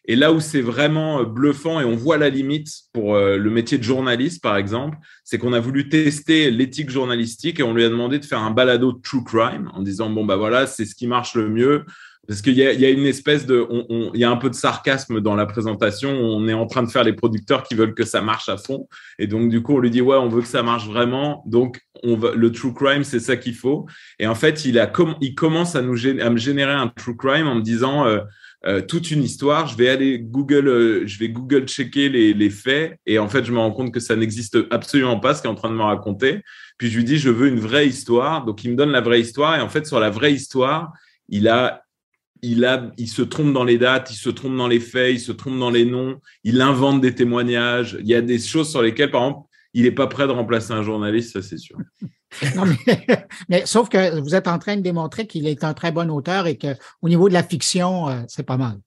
Et 0.05 0.15
là 0.15 0.33
où 0.33 0.39
c'est 0.39 0.61
vraiment 0.61 1.21
euh, 1.21 1.23
bluffant 1.23 1.79
et 1.79 1.85
on 1.85 1.95
voit 1.95 2.17
la 2.17 2.29
limite 2.29 2.69
pour 2.91 3.15
euh, 3.15 3.37
le 3.37 3.49
métier 3.49 3.77
de 3.77 3.83
journaliste, 3.83 4.41
par 4.43 4.57
exemple, 4.57 4.97
c'est 5.23 5.37
qu'on 5.37 5.53
a 5.53 5.61
voulu 5.61 5.87
tester 5.87 6.51
l'éthique 6.51 6.89
journalistique 6.89 7.59
et 7.59 7.63
on 7.63 7.73
lui 7.73 7.85
a 7.85 7.89
demandé 7.89 8.19
de 8.19 8.25
faire 8.25 8.39
un 8.39 8.51
balado 8.51 8.91
de 8.91 9.01
true 9.01 9.23
crime 9.23 9.71
en 9.73 9.81
disant, 9.81 10.09
bon, 10.09 10.25
bah 10.25 10.35
voilà, 10.35 10.67
c'est 10.67 10.85
ce 10.85 10.93
qui 10.93 11.07
marche 11.07 11.35
le 11.35 11.49
mieux. 11.49 11.85
Parce 12.25 12.41
qu'il 12.41 12.53
y, 12.53 12.61
y 12.61 12.85
a, 12.85 12.89
une 12.89 13.05
espèce 13.05 13.45
de, 13.45 13.67
il 14.13 14.19
y 14.19 14.23
a 14.23 14.29
un 14.29 14.37
peu 14.37 14.49
de 14.49 14.55
sarcasme 14.55 15.19
dans 15.19 15.35
la 15.35 15.45
présentation. 15.45 16.09
On 16.09 16.47
est 16.47 16.53
en 16.53 16.67
train 16.67 16.81
de 16.81 16.89
faire 16.89 17.03
les 17.03 17.11
producteurs 17.11 17.63
qui 17.63 17.75
veulent 17.75 17.93
que 17.93 18.05
ça 18.05 18.21
marche 18.21 18.47
à 18.47 18.55
fond, 18.55 18.87
et 19.19 19.27
donc 19.27 19.49
du 19.49 19.61
coup 19.61 19.75
on 19.75 19.79
lui 19.79 19.91
dit 19.91 20.01
ouais, 20.01 20.15
on 20.15 20.29
veut 20.29 20.41
que 20.41 20.47
ça 20.47 20.63
marche 20.63 20.87
vraiment. 20.87 21.43
Donc 21.45 21.81
on 22.01 22.15
va, 22.15 22.31
le 22.31 22.51
true 22.51 22.73
crime, 22.73 23.03
c'est 23.03 23.19
ça 23.19 23.35
qu'il 23.35 23.55
faut. 23.55 23.87
Et 24.19 24.27
en 24.27 24.35
fait, 24.35 24.63
il 24.63 24.79
a, 24.79 24.91
il 25.19 25.35
commence 25.35 25.75
à 25.75 25.81
nous, 25.81 25.97
à 26.21 26.29
me 26.29 26.37
générer 26.37 26.71
un 26.71 26.87
true 26.87 27.17
crime 27.17 27.47
en 27.47 27.55
me 27.55 27.61
disant 27.61 28.07
euh, 28.07 28.19
euh, 28.65 28.81
toute 28.81 29.11
une 29.11 29.21
histoire. 29.21 29.67
Je 29.67 29.75
vais 29.75 29.89
aller 29.89 30.19
Google, 30.19 30.69
euh, 30.69 31.03
je 31.05 31.19
vais 31.19 31.27
Google 31.27 31.67
checker 31.67 32.07
les, 32.07 32.33
les, 32.33 32.49
faits, 32.49 32.97
et 33.05 33.19
en 33.19 33.27
fait 33.27 33.43
je 33.43 33.51
me 33.51 33.59
rends 33.59 33.71
compte 33.71 33.93
que 33.93 33.99
ça 33.99 34.15
n'existe 34.15 34.57
absolument 34.71 35.19
pas 35.19 35.35
ce 35.35 35.41
qu'il 35.41 35.49
est 35.49 35.53
en 35.53 35.57
train 35.57 35.69
de 35.69 35.75
me 35.75 35.83
raconter. 35.83 36.41
Puis 36.77 36.89
je 36.89 36.95
lui 36.95 37.03
dis 37.03 37.17
je 37.17 37.29
veux 37.29 37.49
une 37.49 37.59
vraie 37.59 37.85
histoire. 37.85 38.45
Donc 38.45 38.63
il 38.63 38.71
me 38.71 38.77
donne 38.77 38.91
la 38.91 39.01
vraie 39.01 39.19
histoire, 39.19 39.57
et 39.57 39.61
en 39.61 39.67
fait 39.67 39.85
sur 39.85 39.99
la 39.99 40.09
vraie 40.09 40.31
histoire 40.31 40.93
il 41.29 41.47
a 41.47 41.82
il, 42.43 42.65
a, 42.65 42.91
il 42.97 43.07
se 43.07 43.21
trompe 43.21 43.53
dans 43.53 43.63
les 43.63 43.77
dates, 43.77 44.11
il 44.11 44.15
se 44.15 44.29
trompe 44.29 44.57
dans 44.57 44.67
les 44.67 44.81
faits, 44.81 45.13
il 45.13 45.19
se 45.19 45.31
trompe 45.31 45.57
dans 45.57 45.71
les 45.71 45.85
noms, 45.85 46.19
il 46.43 46.61
invente 46.61 47.01
des 47.01 47.15
témoignages. 47.15 47.97
Il 48.01 48.07
y 48.07 48.13
a 48.13 48.21
des 48.21 48.37
choses 48.37 48.69
sur 48.69 48.81
lesquelles, 48.81 49.11
par 49.11 49.23
exemple, 49.23 49.47
il 49.73 49.83
n'est 49.83 49.91
pas 49.91 50.07
prêt 50.07 50.27
de 50.27 50.31
remplacer 50.31 50.73
un 50.73 50.83
journaliste, 50.83 51.33
ça 51.33 51.41
c'est 51.41 51.57
sûr. 51.57 51.77
non, 52.55 52.63
mais, 53.49 53.65
sauf 53.65 53.87
que 53.87 54.19
vous 54.19 54.35
êtes 54.35 54.47
en 54.47 54.59
train 54.59 54.75
de 54.75 54.81
démontrer 54.81 55.25
qu'il 55.25 55.47
est 55.47 55.63
un 55.63 55.73
très 55.73 55.91
bon 55.91 56.11
auteur 56.11 56.45
et 56.45 56.57
qu'au 56.57 57.07
niveau 57.07 57.29
de 57.29 57.33
la 57.33 57.43
fiction, 57.43 58.09
euh, 58.09 58.21
c'est 58.27 58.45
pas 58.45 58.57
mal. 58.57 58.77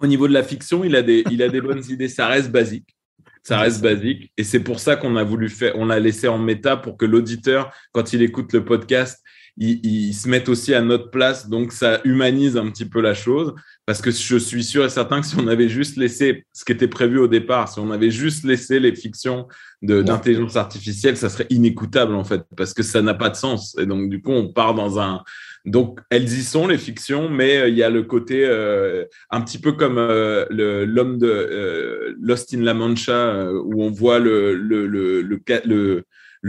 Au 0.00 0.06
niveau 0.08 0.26
de 0.26 0.32
la 0.32 0.42
fiction, 0.42 0.82
il 0.82 0.96
a 0.96 1.02
des, 1.02 1.22
il 1.30 1.40
a 1.42 1.48
des 1.48 1.60
bonnes 1.60 1.84
idées. 1.88 2.08
Ça 2.08 2.26
reste 2.26 2.50
basique. 2.50 2.96
Ça 3.44 3.58
reste 3.58 3.80
basique. 3.80 4.32
Et 4.36 4.42
c'est 4.42 4.60
pour 4.60 4.80
ça 4.80 4.96
qu'on 4.96 5.14
a 5.16 5.22
voulu 5.22 5.48
faire, 5.48 5.76
on 5.76 5.86
l'a 5.86 6.00
laissé 6.00 6.26
en 6.26 6.38
méta 6.38 6.76
pour 6.76 6.96
que 6.96 7.04
l'auditeur, 7.04 7.72
quand 7.92 8.12
il 8.12 8.22
écoute 8.22 8.52
le 8.52 8.64
podcast, 8.64 9.22
ils, 9.56 10.14
se 10.14 10.28
mettent 10.28 10.48
aussi 10.48 10.74
à 10.74 10.80
notre 10.80 11.10
place, 11.10 11.48
donc 11.48 11.72
ça 11.72 12.00
humanise 12.04 12.56
un 12.56 12.70
petit 12.70 12.86
peu 12.86 13.00
la 13.00 13.14
chose. 13.14 13.54
Parce 13.84 14.00
que 14.00 14.10
je 14.10 14.36
suis 14.38 14.64
sûr 14.64 14.84
et 14.84 14.88
certain 14.88 15.20
que 15.20 15.26
si 15.26 15.36
on 15.38 15.46
avait 15.46 15.68
juste 15.68 15.96
laissé 15.96 16.46
ce 16.52 16.64
qui 16.64 16.72
était 16.72 16.88
prévu 16.88 17.18
au 17.18 17.28
départ, 17.28 17.68
si 17.68 17.78
on 17.80 17.90
avait 17.90 18.10
juste 18.10 18.44
laissé 18.44 18.80
les 18.80 18.94
fictions 18.94 19.48
d'intelligence 19.82 20.56
artificielle, 20.56 21.16
ça 21.16 21.28
serait 21.28 21.46
inécoutable 21.50 22.14
en 22.14 22.24
fait, 22.24 22.42
parce 22.56 22.72
que 22.72 22.82
ça 22.82 23.02
n'a 23.02 23.14
pas 23.14 23.28
de 23.28 23.36
sens. 23.36 23.76
Et 23.78 23.86
donc 23.86 24.08
du 24.08 24.22
coup, 24.22 24.32
on 24.32 24.52
part 24.52 24.74
dans 24.74 24.98
un 24.98 25.22
donc, 25.64 26.00
elles 26.10 26.24
y 26.24 26.42
sont, 26.42 26.66
les 26.66 26.78
fictions, 26.78 27.28
mais 27.28 27.58
euh, 27.58 27.68
il 27.68 27.76
y 27.76 27.84
a 27.84 27.90
le 27.90 28.02
côté 28.02 28.44
euh, 28.44 29.04
un 29.30 29.40
petit 29.40 29.58
peu 29.58 29.72
comme 29.72 29.96
euh, 29.96 30.44
l'homme 30.50 31.18
de 31.18 32.16
Lost 32.20 32.52
in 32.52 32.62
La 32.62 32.74
Mancha, 32.74 33.48
où 33.52 33.82
on 33.82 33.90
voit 33.90 34.18
le, 34.18 34.54
le, 34.54 34.86
le, 34.86 35.22
le, 35.22 35.38
le 35.64 36.04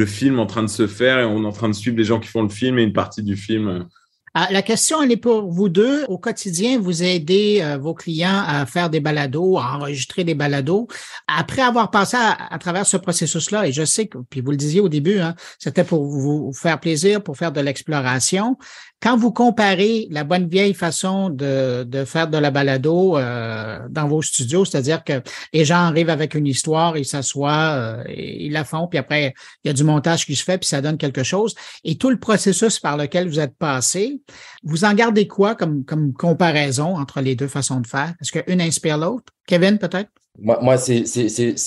film 0.05 0.39
en 0.39 0.45
train 0.45 0.63
de 0.63 0.67
se 0.67 0.87
faire 0.87 1.19
et 1.19 1.25
on 1.25 1.43
est 1.43 1.47
en 1.47 1.51
train 1.51 1.69
de 1.69 1.73
suivre 1.73 1.97
les 1.97 2.03
gens 2.03 2.19
qui 2.19 2.27
font 2.27 2.43
le 2.43 2.49
film 2.49 2.79
et 2.79 2.83
une 2.83 2.93
partie 2.93 3.23
du 3.23 3.35
film. 3.35 3.87
Ah, 4.35 4.47
la 4.49 4.63
question, 4.63 4.99
elle 5.03 5.11
est 5.11 5.17
pour 5.17 5.51
vous 5.51 5.69
deux. 5.69 6.05
Au 6.05 6.17
quotidien, 6.17 6.79
vous 6.79 7.03
aidez 7.03 7.59
euh, 7.61 7.77
vos 7.77 7.93
clients 7.93 8.43
à 8.47 8.65
faire 8.65 8.89
des 8.89 8.99
balados, 8.99 9.59
à 9.59 9.75
enregistrer 9.75 10.23
des 10.23 10.33
balados. 10.33 10.87
Après 11.27 11.61
avoir 11.61 11.91
passé 11.91 12.17
à, 12.17 12.57
travers 12.57 12.87
ce 12.87 12.97
processus-là, 12.97 13.67
et 13.67 13.71
je 13.71 13.85
sais 13.85 14.07
que, 14.07 14.17
puis 14.31 14.41
vous 14.41 14.49
le 14.49 14.57
disiez 14.57 14.81
au 14.81 14.89
début, 14.89 15.19
hein, 15.19 15.35
c'était 15.59 15.83
pour 15.83 16.05
vous 16.05 16.51
faire 16.51 16.79
plaisir, 16.79 17.21
pour 17.21 17.37
faire 17.37 17.51
de 17.51 17.61
l'exploration. 17.61 18.57
Quand 19.03 19.17
vous 19.17 19.33
comparez 19.33 20.07
la 20.11 20.23
bonne 20.23 20.47
vieille 20.47 20.73
façon 20.73 21.29
de, 21.29 21.83
de 21.83 22.05
faire 22.05 22.29
de 22.29 22.37
la 22.37 22.51
balado 22.51 23.17
euh, 23.17 23.79
dans 23.89 24.07
vos 24.07 24.21
studios, 24.21 24.63
c'est-à-dire 24.63 25.03
que 25.03 25.21
les 25.51 25.65
gens 25.65 25.79
arrivent 25.79 26.09
avec 26.09 26.35
une 26.35 26.47
histoire, 26.47 26.95
ils 26.95 27.03
s'assoient, 27.03 27.73
euh, 27.75 28.03
ils 28.07 28.53
la 28.53 28.63
font, 28.63 28.87
puis 28.87 28.97
après, 28.97 29.33
il 29.61 29.67
y 29.67 29.69
a 29.69 29.73
du 29.73 29.83
montage 29.83 30.25
qui 30.25 30.37
se 30.37 30.43
fait, 30.45 30.57
puis 30.57 30.69
ça 30.69 30.79
donne 30.79 30.97
quelque 30.97 31.23
chose. 31.23 31.53
Et 31.83 31.97
tout 31.97 32.09
le 32.11 32.17
processus 32.17 32.79
par 32.79 32.95
lequel 32.95 33.27
vous 33.27 33.41
êtes 33.41 33.57
passé, 33.57 34.21
vous 34.63 34.85
en 34.85 34.93
gardez 34.93 35.27
quoi 35.27 35.55
comme, 35.55 35.83
comme 35.83 36.13
comparaison 36.13 36.95
entre 36.95 37.19
les 37.19 37.35
deux 37.35 37.49
façons 37.49 37.81
de 37.81 37.87
faire? 37.87 38.13
Est-ce 38.21 38.31
qu'une 38.31 38.61
inspire 38.61 38.97
l'autre? 38.97 39.33
Kevin, 39.45 39.79
peut-être? 39.79 40.11
Moi, 40.39 40.59
moi 40.61 40.77
c'est, 40.77 41.05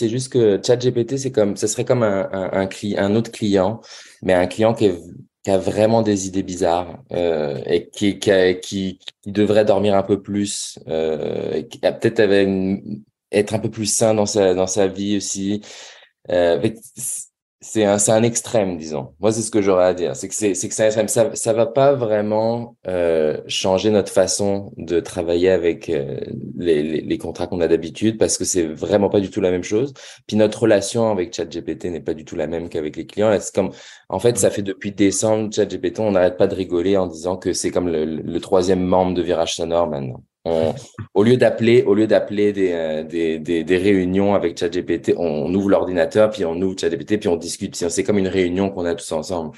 juste 0.09 0.33
que 0.33 0.59
ChatGPT, 0.67 1.19
c'est 1.19 1.33
comme, 1.33 1.55
ce 1.55 1.67
serait 1.67 1.85
comme 1.85 2.03
un, 2.03 2.31
un, 2.33 2.67
un, 2.97 3.15
autre 3.15 3.31
client, 3.31 3.83
mais 4.23 4.33
un 4.33 4.47
client 4.47 4.73
qui, 4.73 4.91
qui 5.47 5.53
a 5.53 5.59
vraiment 5.59 6.03
des 6.03 6.27
idées 6.27 6.43
bizarres 6.43 7.05
euh, 7.13 7.63
et 7.67 7.89
qui, 7.89 8.19
qui, 8.19 8.59
qui, 8.61 8.99
devrait 9.27 9.65
dormir 9.65 9.95
un 9.95 10.03
peu 10.03 10.21
plus, 10.21 10.77
euh, 10.89 11.63
qui 11.63 11.79
a 11.87 11.93
peut-être 11.93 12.21
être 13.31 13.55
un 13.55 13.61
peu 13.61 13.71
plus 13.71 13.87
sain 13.87 14.13
dans 14.13 14.27
sa, 14.27 14.55
dans 14.55 14.67
sa 14.67 14.89
vie 14.89 15.17
aussi. 15.17 15.61
Euh, 16.31 16.59
c'est 17.67 17.85
un, 17.85 17.97
un 18.09 18.23
extrême, 18.23 18.77
disons. 18.77 19.13
Moi, 19.19 19.33
c'est 19.33 19.43
ce 19.43 19.51
que 19.51 19.61
j'aurais 19.61 19.87
à 19.87 19.95
dire. 19.95 20.15
C'est 20.15 20.29
que 20.29 20.35
c'est, 20.35 20.55
c'est 20.55 20.69
que 20.69 20.75
c'est 20.75 20.85
un 20.85 20.87
extrême. 20.87 21.09
Ça, 21.09 21.35
ça 21.35 21.53
va 21.53 21.67
pas 21.67 21.95
vraiment 21.95 22.77
euh, 22.87 23.41
changer 23.49 23.91
notre 23.91 24.13
façon 24.13 24.73
de 24.77 25.01
travailler 25.01 25.51
avec 25.51 25.89
euh, 25.89 26.21
les, 26.57 26.83
les, 26.83 27.01
les, 27.01 27.19
contrats 27.19 27.49
qu'on 27.49 27.61
a 27.61 27.67
d'habitude 27.67 28.19
parce 28.19 28.39
que 28.39 28.45
c'est 28.45 28.65
vraiment 28.65 29.11
pas 29.11 29.19
du 29.19 29.31
tout 29.31 29.41
la 29.41 29.51
même 29.51 29.65
chose. 29.65 29.93
Puis 30.29 30.37
notre 30.37 30.63
relation 30.63 31.11
avec 31.11 31.35
ChatGPT 31.35 31.87
n'est 31.87 32.01
pas 32.01 32.15
du 32.15 32.25
tout 32.25 32.37
la 32.37 32.47
même 32.47 32.69
qu'avec 32.69 32.97
les 32.97 33.07
clients. 33.07 33.37
C'est 33.41 33.55
comme, 33.55 33.73
en 34.09 34.21
fait, 34.21 34.39
ça 34.39 34.51
fait 34.51 34.63
depuis 34.63 34.93
décembre, 34.93 35.53
ChatGPT, 35.53 35.99
on 35.99 36.13
n'arrête 36.13 36.37
pas 36.37 36.47
de 36.47 36.55
rigoler 36.55 36.97
en 36.97 37.09
disant 37.09 37.37
que 37.37 37.53
c'est 37.53 37.73
comme 37.73 37.89
le, 37.89 38.05
le 38.05 38.41
troisième 38.41 38.85
membre 38.85 39.15
de 39.15 39.23
Virage 39.23 39.57
Sonore 39.57 39.89
maintenant 39.89 40.23
au 41.15 41.25
lieu 41.25 41.37
d'appeler, 41.37 41.83
au 41.83 41.95
lieu 41.95 42.07
d'appeler 42.07 42.53
des, 42.53 42.73
euh, 42.73 43.03
des, 43.03 43.39
des, 43.39 43.77
réunions 43.77 44.35
avec 44.35 44.59
ChatGPT, 44.59 45.15
on 45.17 45.53
ouvre 45.55 45.71
l'ordinateur, 45.71 46.31
puis 46.31 46.45
on 46.45 46.61
ouvre 46.61 46.77
ChatGPT, 46.79 47.19
puis 47.19 47.29
on 47.29 47.37
discute. 47.37 47.75
C'est 47.75 48.05
comme 48.05 48.19
une 48.19 48.29
réunion 48.29 48.71
qu'on 48.71 48.85
a 48.85 48.95
tous 48.95 49.13
ensemble. 49.13 49.57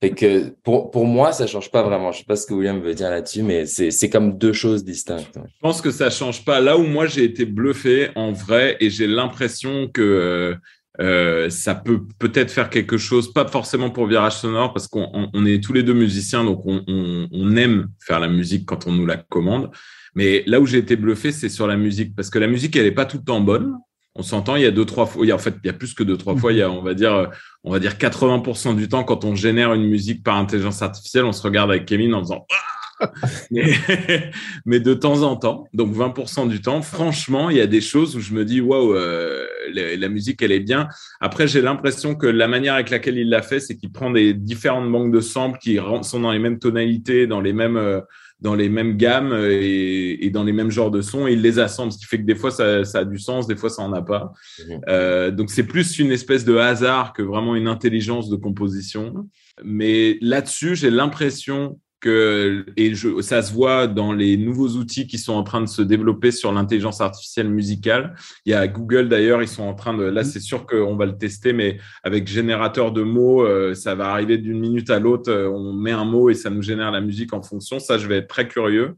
Fait 0.00 0.10
que 0.10 0.50
pour, 0.62 0.90
pour 0.90 1.06
moi, 1.06 1.32
ça 1.32 1.46
change 1.46 1.70
pas 1.70 1.82
vraiment. 1.82 2.12
Je 2.12 2.18
sais 2.18 2.24
pas 2.24 2.36
ce 2.36 2.46
que 2.46 2.54
William 2.54 2.80
veut 2.80 2.94
dire 2.94 3.10
là-dessus, 3.10 3.42
mais 3.42 3.66
c'est 3.66 4.10
comme 4.10 4.38
deux 4.38 4.52
choses 4.52 4.84
distinctes. 4.84 5.34
Je 5.34 5.60
pense 5.60 5.80
que 5.80 5.90
ça 5.90 6.08
change 6.10 6.44
pas. 6.44 6.60
Là 6.60 6.76
où 6.76 6.84
moi 6.84 7.06
j'ai 7.06 7.24
été 7.24 7.44
bluffé 7.44 8.10
en 8.14 8.30
vrai 8.30 8.76
et 8.80 8.90
j'ai 8.90 9.08
l'impression 9.08 9.88
que 9.88 10.56
euh, 11.00 11.50
ça 11.50 11.74
peut 11.74 12.00
peut-être 12.18 12.50
faire 12.50 12.70
quelque 12.70 12.96
chose, 12.96 13.32
pas 13.32 13.46
forcément 13.46 13.90
pour 13.90 14.06
Virage 14.06 14.38
Sonore, 14.38 14.72
parce 14.72 14.88
qu'on 14.88 15.30
on 15.32 15.46
est 15.46 15.62
tous 15.62 15.72
les 15.72 15.84
deux 15.84 15.94
musiciens, 15.94 16.44
donc 16.44 16.62
on, 16.66 16.82
on, 16.88 17.28
on, 17.30 17.56
aime 17.56 17.88
faire 18.00 18.18
la 18.18 18.26
musique 18.26 18.66
quand 18.66 18.86
on 18.88 18.92
nous 18.92 19.06
la 19.06 19.16
commande. 19.16 19.70
Mais 20.18 20.42
là 20.48 20.58
où 20.58 20.66
j'ai 20.66 20.78
été 20.78 20.96
bluffé, 20.96 21.30
c'est 21.30 21.48
sur 21.48 21.68
la 21.68 21.76
musique, 21.76 22.16
parce 22.16 22.28
que 22.28 22.40
la 22.40 22.48
musique, 22.48 22.74
elle 22.74 22.82
n'est 22.82 22.90
pas 22.90 23.04
tout 23.04 23.18
le 23.18 23.22
temps 23.22 23.40
bonne. 23.40 23.76
On 24.16 24.24
s'entend, 24.24 24.56
il 24.56 24.62
y 24.62 24.66
a 24.66 24.72
deux, 24.72 24.84
trois 24.84 25.06
fois, 25.06 25.24
en 25.32 25.38
fait, 25.38 25.54
il 25.62 25.66
y 25.68 25.70
a 25.70 25.72
plus 25.72 25.94
que 25.94 26.02
deux, 26.02 26.16
trois 26.16 26.36
fois, 26.36 26.50
il 26.50 26.58
y 26.58 26.62
a, 26.62 26.68
on 26.68 26.82
va 26.82 26.94
dire, 26.94 27.30
on 27.62 27.70
va 27.70 27.78
dire 27.78 27.92
80% 27.92 28.74
du 28.74 28.88
temps, 28.88 29.04
quand 29.04 29.24
on 29.24 29.36
génère 29.36 29.72
une 29.74 29.86
musique 29.86 30.24
par 30.24 30.36
intelligence 30.36 30.82
artificielle, 30.82 31.24
on 31.24 31.30
se 31.30 31.40
regarde 31.40 31.70
avec 31.70 31.86
Kevin 31.86 32.14
en 32.14 32.18
faisant, 32.18 32.44
ah 32.50 33.12
mais, 33.52 33.72
mais, 34.66 34.80
de 34.80 34.92
temps 34.92 35.22
en 35.22 35.36
temps, 35.36 35.68
donc 35.72 35.94
20% 35.94 36.48
du 36.48 36.60
temps, 36.60 36.82
franchement, 36.82 37.48
il 37.48 37.58
y 37.58 37.60
a 37.60 37.68
des 37.68 37.80
choses 37.80 38.16
où 38.16 38.20
je 38.20 38.34
me 38.34 38.44
dis, 38.44 38.60
waouh, 38.60 38.94
euh, 38.94 39.46
la, 39.72 39.94
la, 39.94 40.08
musique, 40.08 40.42
elle 40.42 40.50
est 40.50 40.58
bien. 40.58 40.88
Après, 41.20 41.46
j'ai 41.46 41.62
l'impression 41.62 42.16
que 42.16 42.26
la 42.26 42.48
manière 42.48 42.74
avec 42.74 42.90
laquelle 42.90 43.18
il 43.18 43.28
l'a 43.28 43.42
fait, 43.42 43.60
c'est 43.60 43.76
qu'il 43.76 43.92
prend 43.92 44.10
des 44.10 44.34
différentes 44.34 44.90
banques 44.90 45.12
de 45.12 45.20
samples 45.20 45.60
qui 45.60 45.78
sont 46.02 46.18
dans 46.18 46.32
les 46.32 46.40
mêmes 46.40 46.58
tonalités, 46.58 47.28
dans 47.28 47.40
les 47.40 47.52
mêmes, 47.52 47.76
euh, 47.76 48.00
dans 48.40 48.54
les 48.54 48.68
mêmes 48.68 48.96
gammes 48.96 49.32
et, 49.34 50.24
et, 50.24 50.30
dans 50.30 50.44
les 50.44 50.52
mêmes 50.52 50.70
genres 50.70 50.90
de 50.90 51.02
sons 51.02 51.26
et 51.26 51.32
il 51.32 51.42
les 51.42 51.58
assemble, 51.58 51.92
ce 51.92 51.98
qui 51.98 52.04
fait 52.04 52.18
que 52.18 52.24
des 52.24 52.36
fois 52.36 52.50
ça, 52.50 52.84
ça 52.84 53.00
a 53.00 53.04
du 53.04 53.18
sens, 53.18 53.46
des 53.46 53.56
fois 53.56 53.68
ça 53.68 53.82
en 53.82 53.92
a 53.92 54.02
pas. 54.02 54.32
Mhm. 54.60 54.80
Euh, 54.88 55.30
donc 55.30 55.50
c'est 55.50 55.64
plus 55.64 55.98
une 55.98 56.12
espèce 56.12 56.44
de 56.44 56.56
hasard 56.56 57.12
que 57.12 57.22
vraiment 57.22 57.56
une 57.56 57.68
intelligence 57.68 58.28
de 58.28 58.36
composition. 58.36 59.28
Mais 59.64 60.18
là-dessus, 60.20 60.76
j'ai 60.76 60.90
l'impression 60.90 61.80
que, 62.00 62.64
et 62.76 62.94
je, 62.94 63.20
ça 63.22 63.42
se 63.42 63.52
voit 63.52 63.88
dans 63.88 64.12
les 64.12 64.36
nouveaux 64.36 64.68
outils 64.70 65.06
qui 65.06 65.18
sont 65.18 65.32
en 65.32 65.42
train 65.42 65.60
de 65.60 65.66
se 65.66 65.82
développer 65.82 66.30
sur 66.30 66.52
l'intelligence 66.52 67.00
artificielle 67.00 67.48
musicale. 67.48 68.14
Il 68.44 68.52
y 68.52 68.54
a 68.54 68.68
Google 68.68 69.08
d'ailleurs, 69.08 69.42
ils 69.42 69.48
sont 69.48 69.64
en 69.64 69.74
train 69.74 69.94
de, 69.94 70.04
là 70.04 70.22
mhm. 70.22 70.28
c'est 70.28 70.40
sûr 70.40 70.66
qu'on 70.66 70.96
va 70.96 71.06
le 71.06 71.18
tester, 71.18 71.52
mais 71.52 71.78
avec 72.04 72.28
générateur 72.28 72.92
de 72.92 73.02
mots, 73.02 73.44
euh, 73.44 73.74
ça 73.74 73.94
va 73.94 74.10
arriver 74.10 74.38
d'une 74.38 74.60
minute 74.60 74.90
à 74.90 75.00
l'autre, 75.00 75.30
euh, 75.30 75.48
on 75.48 75.72
met 75.72 75.90
un 75.90 76.04
mot 76.04 76.30
et 76.30 76.34
ça 76.34 76.50
nous 76.50 76.62
génère 76.62 76.92
la 76.92 77.00
musique 77.00 77.32
en 77.32 77.42
fonction. 77.42 77.80
Ça, 77.80 77.98
je 77.98 78.06
vais 78.06 78.18
être 78.18 78.28
très 78.28 78.46
curieux. 78.46 78.94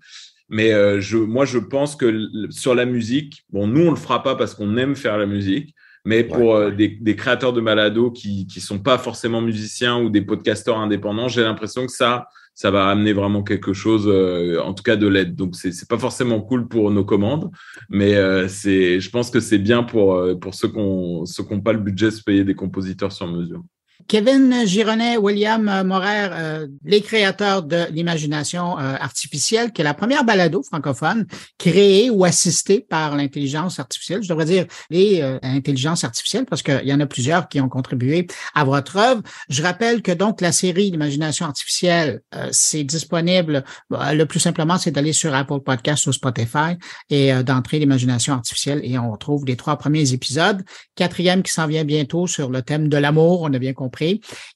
Mais 0.50 0.72
euh, 0.72 1.00
je, 1.00 1.16
moi, 1.16 1.44
je 1.44 1.58
pense 1.58 1.94
que 1.94 2.28
sur 2.50 2.74
la 2.74 2.84
musique, 2.84 3.44
bon, 3.50 3.68
nous, 3.68 3.82
on 3.82 3.90
le 3.90 3.96
fera 3.96 4.22
pas 4.22 4.34
parce 4.34 4.54
qu'on 4.54 4.76
aime 4.76 4.96
faire 4.96 5.16
la 5.16 5.26
musique, 5.26 5.74
mais 6.04 6.24
pour 6.24 6.72
des, 6.72 6.88
des, 6.88 7.14
créateurs 7.14 7.52
de 7.52 7.60
malado 7.60 8.10
qui 8.10 8.46
qui 8.46 8.60
sont 8.60 8.78
pas 8.78 8.96
forcément 8.96 9.42
musiciens 9.42 10.00
ou 10.00 10.08
des 10.08 10.22
podcasteurs 10.22 10.78
indépendants, 10.78 11.28
j'ai 11.28 11.42
l'impression 11.42 11.84
que 11.86 11.92
ça 11.92 12.26
ça 12.54 12.70
va 12.70 12.88
amener 12.88 13.12
vraiment 13.12 13.42
quelque 13.42 13.72
chose, 13.72 14.04
euh, 14.06 14.60
en 14.60 14.74
tout 14.74 14.82
cas 14.82 14.96
de 14.96 15.06
l'aide. 15.06 15.34
Donc 15.34 15.56
c'est 15.56 15.72
c'est 15.72 15.88
pas 15.88 15.98
forcément 15.98 16.40
cool 16.40 16.68
pour 16.68 16.90
nos 16.90 17.04
commandes, 17.04 17.50
mais 17.88 18.14
euh, 18.16 18.48
je 18.48 19.10
pense 19.10 19.30
que 19.30 19.40
c'est 19.40 19.58
bien 19.58 19.82
pour 19.82 20.14
euh, 20.14 20.34
pour 20.34 20.54
ceux 20.54 20.68
qui 20.68 20.78
n'ont 20.78 21.60
pas 21.62 21.72
le 21.72 21.80
budget 21.80 22.06
de 22.06 22.10
se 22.10 22.22
payer 22.22 22.44
des 22.44 22.54
compositeurs 22.54 23.12
sur 23.12 23.26
mesure. 23.26 23.62
Kevin 24.08 24.66
Gironet, 24.66 25.16
William 25.16 25.82
Morer, 25.84 26.28
euh, 26.32 26.66
les 26.84 27.00
créateurs 27.00 27.62
de 27.62 27.86
l'imagination 27.90 28.78
euh, 28.78 28.94
artificielle, 28.98 29.72
qui 29.72 29.80
est 29.80 29.84
la 29.84 29.94
première 29.94 30.24
balado 30.24 30.62
francophone 30.62 31.26
créée 31.58 32.10
ou 32.10 32.24
assistée 32.24 32.80
par 32.80 33.16
l'intelligence 33.16 33.78
artificielle. 33.78 34.22
Je 34.22 34.28
devrais 34.28 34.44
dire 34.44 34.66
les 34.90 35.20
euh, 35.20 35.38
intelligences 35.42 36.04
artificielles 36.04 36.46
parce 36.46 36.62
qu'il 36.62 36.84
y 36.84 36.94
en 36.94 37.00
a 37.00 37.06
plusieurs 37.06 37.48
qui 37.48 37.60
ont 37.60 37.68
contribué 37.68 38.26
à 38.54 38.64
votre 38.64 38.96
œuvre. 38.96 39.22
Je 39.48 39.62
rappelle 39.62 40.02
que 40.02 40.12
donc 40.12 40.40
la 40.40 40.52
série 40.52 40.90
l'imagination 40.90 41.46
artificielle, 41.46 42.22
c'est 42.50 42.84
disponible. 42.84 43.64
le 43.90 44.24
plus 44.24 44.40
simplement, 44.40 44.78
c'est 44.78 44.90
d'aller 44.90 45.12
sur 45.12 45.34
Apple 45.34 45.60
Podcast 45.60 46.06
ou 46.06 46.12
Spotify 46.12 46.76
et 47.10 47.32
d'entrer 47.42 47.78
l'imagination 47.78 48.34
artificielle 48.34 48.80
et 48.84 48.98
on 48.98 49.10
retrouve 49.12 49.44
les 49.46 49.56
trois 49.56 49.76
premiers 49.76 50.12
épisodes. 50.12 50.62
Quatrième 50.94 51.42
qui 51.42 51.52
s'en 51.52 51.66
vient 51.66 51.84
bientôt 51.84 52.26
sur 52.26 52.50
le 52.50 52.62
thème 52.62 52.88
de 52.88 52.96
l'amour. 52.96 53.42
On 53.42 53.52
a 53.52 53.58
bien 53.58 53.72
compris 53.72 53.89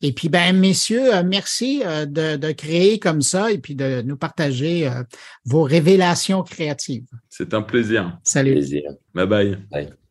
et 0.03 0.13
puis, 0.13 0.29
ben, 0.29 0.57
messieurs, 0.57 1.15
euh, 1.15 1.23
merci 1.25 1.83
euh, 1.85 2.07
de, 2.07 2.53
créer 2.53 2.99
comme 2.99 3.23
ça 3.23 3.51
et 3.51 3.59
puis 3.59 3.75
de 3.75 4.03
nous 4.03 4.17
partager 4.17 4.87
euh, 4.87 5.03
vos 5.45 5.63
révélations 5.63 6.43
créatives. 6.43 7.07
C'est 7.29 7.55
un 7.55 7.63
plaisir. 7.63 8.19
Salut. 8.23 8.53
Plaisir. 8.53 8.91
Bye 9.15 9.27
bye. 9.27 9.59
Bye. 9.71 10.04